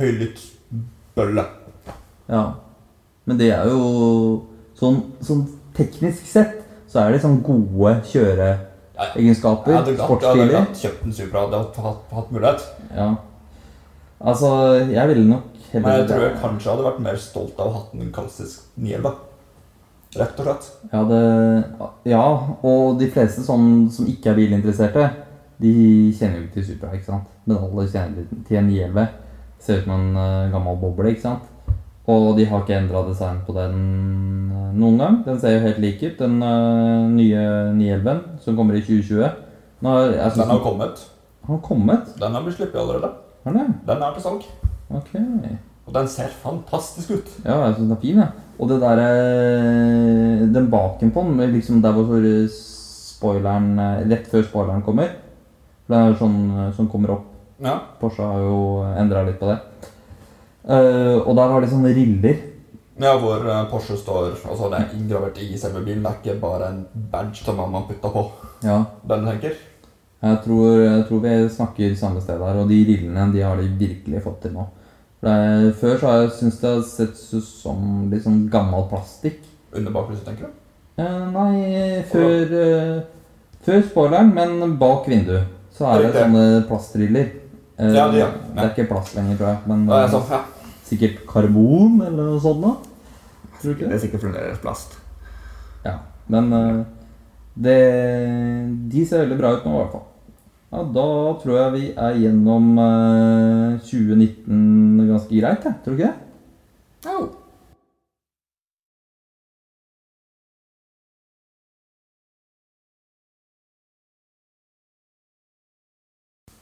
høylytt 0.00 0.40
bølle. 1.16 1.44
Ja. 2.28 2.44
Men 3.28 3.40
det 3.40 3.52
er 3.52 3.68
jo 3.68 4.44
sånn, 4.80 5.00
sånn 5.24 5.46
teknisk 5.76 6.24
sett 6.28 6.63
så 6.90 7.04
er 7.04 7.14
det 7.14 7.20
sånn 7.24 7.40
gode 7.44 7.94
kjøreegenskaper. 8.10 9.76
Hadde 9.78 9.94
glatt, 9.98 10.26
jeg 10.26 10.48
hadde 10.50 10.80
kjøpt 10.80 11.06
en 11.08 11.16
Supra, 11.16 11.44
hadde 11.46 11.62
hatt, 11.62 11.78
hatt, 11.86 12.10
hatt 12.14 12.34
mulighet. 12.34 12.66
Ja. 12.94 13.10
Altså, 14.24 14.50
jeg 14.88 15.10
ville 15.10 15.26
nok 15.28 15.62
heller 15.72 15.88
Men 15.88 15.98
jeg 15.98 16.08
tror 16.08 16.22
jeg 16.24 16.36
kanskje 16.40 16.70
hadde 16.70 16.86
vært 16.86 17.00
mer 17.04 17.16
stolt 17.20 17.58
av 17.58 17.66
å 17.66 17.72
ha 17.72 17.80
hatt 17.80 17.96
en 17.98 18.12
klassisk 18.14 18.68
911. 18.78 19.14
Rett 20.14 20.38
og 20.38 20.46
slett. 20.46 20.68
Ja, 20.92 21.00
det, 21.10 21.22
ja, 22.06 22.24
og 22.62 23.00
de 23.00 23.08
fleste 23.10 23.42
sånn, 23.42 23.88
som 23.90 24.06
ikke 24.06 24.30
er 24.30 24.38
bilinteresserte, 24.38 25.08
de 25.62 25.74
kjenner 26.14 26.38
jo 26.38 26.44
ikke 26.46 26.60
til 26.60 26.68
Supra, 26.68 26.92
ikke 26.94 27.08
sant? 27.08 27.34
Men 27.48 27.58
alle 27.58 27.88
kjenner 27.90 28.28
til 28.46 28.60
en 28.60 28.70
911. 28.70 29.08
Ser 29.64 29.80
ut 29.80 29.88
som 29.88 29.96
en 29.96 30.20
eh, 30.20 30.52
gammel 30.52 30.78
boble, 30.78 31.10
ikke 31.14 31.24
sant? 31.24 31.50
Og 32.04 32.34
de 32.36 32.44
har 32.44 32.60
ikke 32.60 32.76
endra 32.76 33.00
design 33.06 33.38
på 33.46 33.54
den 33.56 33.76
eh, 34.52 34.72
noen 34.76 34.98
gang. 35.00 35.18
Den 35.24 35.38
ser 35.40 35.56
jo 35.56 35.64
helt 35.64 35.80
lik 35.80 36.02
ut, 36.02 36.18
den 36.18 36.36
uh, 36.44 37.08
nye 37.08 37.44
911 37.72 38.42
som 38.44 38.58
kommer 38.58 38.76
i 38.76 38.82
2020. 38.84 39.30
Nå 39.84 39.94
synes, 40.10 40.36
Den 40.36 40.50
har 40.52 40.60
kommet. 40.64 41.04
har 41.48 41.62
kommet? 41.64 42.10
Den 42.20 42.36
har 42.36 42.44
blitt 42.44 42.58
sluppet 42.58 42.80
allerede. 42.80 43.10
Er 43.44 43.56
det? 43.56 43.64
Den 43.88 44.04
er 44.04 44.12
til 44.16 44.24
salg. 44.26 44.44
Ok. 44.90 45.14
Og 45.84 45.96
den 45.96 46.08
ser 46.08 46.28
fantastisk 46.42 47.10
ut. 47.16 47.32
Ja, 47.44 47.56
jeg 47.66 47.78
syns 47.78 47.88
den 47.88 47.96
er 47.96 48.02
fin, 48.04 48.24
Ja. 48.24 48.30
Og 48.54 48.68
det 48.70 48.76
der 48.78 49.00
eh, 49.02 50.44
Den 50.54 50.68
bakenpå 50.70 51.24
den, 51.26 51.40
liksom 51.52 51.80
der 51.82 51.90
hvor 51.92 52.22
spoileren 52.54 53.80
Rett 54.06 54.28
før 54.30 54.44
spoileren 54.44 54.84
kommer. 54.86 55.08
For 55.86 55.94
den 55.94 56.02
er 56.04 56.12
jo 56.12 56.20
sånn 56.20 56.36
som 56.76 56.88
kommer 56.88 57.16
opp. 57.16 57.24
Ja. 57.64 57.80
Porsche 57.98 58.22
har 58.22 58.44
jo 58.44 58.84
endra 58.94 59.24
litt 59.26 59.40
på 59.40 59.48
det. 59.50 59.58
Eh, 60.64 61.18
og 61.20 61.36
der 61.36 61.52
har 61.52 61.60
de 61.60 61.68
sånne 61.68 61.92
riller. 61.96 62.36
ja, 63.00 63.12
hvor 63.20 63.42
eh, 63.44 63.64
Porsche 63.70 63.96
står 63.98 64.30
Altså, 64.48 64.70
det 64.70 64.78
er 64.80 64.94
inngravert 64.96 65.38
i 65.42 65.58
selve 65.58 65.82
bilen. 65.84 66.02
Det 66.02 66.10
er 66.10 66.20
ikke 66.22 66.40
bare 66.40 66.70
en 66.70 66.86
badge 67.12 67.44
som 67.44 67.56
man 67.56 67.84
putter 67.88 68.08
på. 68.14 68.30
Ja, 68.64 68.84
Den 69.08 69.26
tenker. 69.26 69.52
jeg 70.22 70.38
tror, 70.44 70.80
jeg 70.80 71.04
tror 71.08 71.20
vi 71.20 71.48
snakker 71.48 71.94
samme 71.96 72.20
sted 72.20 72.40
her. 72.40 72.62
Og 72.62 72.68
de 72.68 72.84
rillene 72.88 73.32
de 73.32 73.42
har 73.42 73.56
de 73.56 73.68
virkelig 73.78 74.22
fått 74.22 74.40
til 74.42 74.52
nå. 74.52 74.66
Det, 75.24 75.74
før 75.80 75.98
så 75.98 76.06
har 76.06 76.22
jeg 76.22 76.30
syntes 76.38 76.60
det 76.60 76.70
har 76.70 76.82
sett 76.82 77.20
ut 77.34 77.44
som 77.44 78.08
litt 78.12 78.24
sånn 78.24 78.48
gammel 78.52 78.84
plastikk. 78.90 79.40
Under 79.74 79.92
baklyset, 79.92 80.24
tenker 80.24 80.48
du? 80.48 80.50
Uh, 81.00 81.30
nei, 81.32 82.02
før, 82.10 82.52
uh, 82.52 83.38
før 83.64 83.80
spoileren, 83.88 84.34
men 84.36 84.76
bak 84.78 85.08
vinduet, 85.10 85.48
så 85.74 85.88
er 85.90 86.04
det 86.04 86.12
det 86.12 86.20
sånne 86.26 86.44
plastriller. 86.68 87.32
Uh, 87.80 87.88
Ja, 87.96 88.04
det, 88.12 88.20
ja. 88.20 88.28
Det 88.52 88.62
er 88.62 88.70
ikke 88.74 88.90
plast 88.92 89.16
lenger, 89.16 89.40
tror 89.40 89.48
jeg. 89.48 89.62
Men 89.66 89.88
Ja, 89.88 90.02
jeg 90.04 90.20
ja. 90.30 90.42
Sikkert 90.88 91.22
karbon 91.28 92.00
eller 92.04 92.32
noe 92.32 92.40
sånt. 92.42 92.64
da. 92.64 92.74
Tror 93.60 93.72
du 93.72 93.76
ikke 93.76 93.88
Det 93.88 93.96
er 93.96 94.02
sikkert 94.06 94.24
fremdeles 94.26 94.60
plast. 94.62 94.98
Ja, 95.84 95.98
men 96.32 96.52
eh, 96.52 96.82
det, 97.54 97.78
de 98.92 99.06
ser 99.06 99.24
veldig 99.24 99.38
bra 99.38 99.54
ut 99.56 99.64
nå, 99.66 99.72
i 99.74 99.80
hvert 99.82 99.94
fall. 99.94 100.08
Ja, 100.74 100.82
Da 100.96 101.06
tror 101.42 101.56
jeg 101.60 101.72
vi 101.76 101.86
er 102.08 102.20
gjennom 102.24 102.74
eh, 102.82 103.78
2019 103.86 105.08
ganske 105.12 105.40
greit, 105.40 105.64
jeg. 105.64 105.80
Tror 105.84 105.94
du 105.94 106.02
ikke 106.02 106.12
det? 106.12 106.20
Oh. 107.06 107.28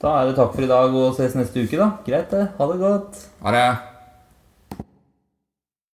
Da 0.03 0.17
er 0.19 0.27
det 0.27 0.35
takk 0.35 0.51
for 0.57 0.67
i 0.67 0.69
dag 0.71 0.97
og 0.99 1.15
ses 1.15 1.39
neste 1.39 1.63
uke, 1.63 1.79
da. 1.79 1.93
Greit, 2.07 2.35
det. 2.35 2.49
Ha 2.59 2.71
det 2.73 2.79
godt. 2.83 3.25
Ha 3.47 3.55
det. 3.55 3.92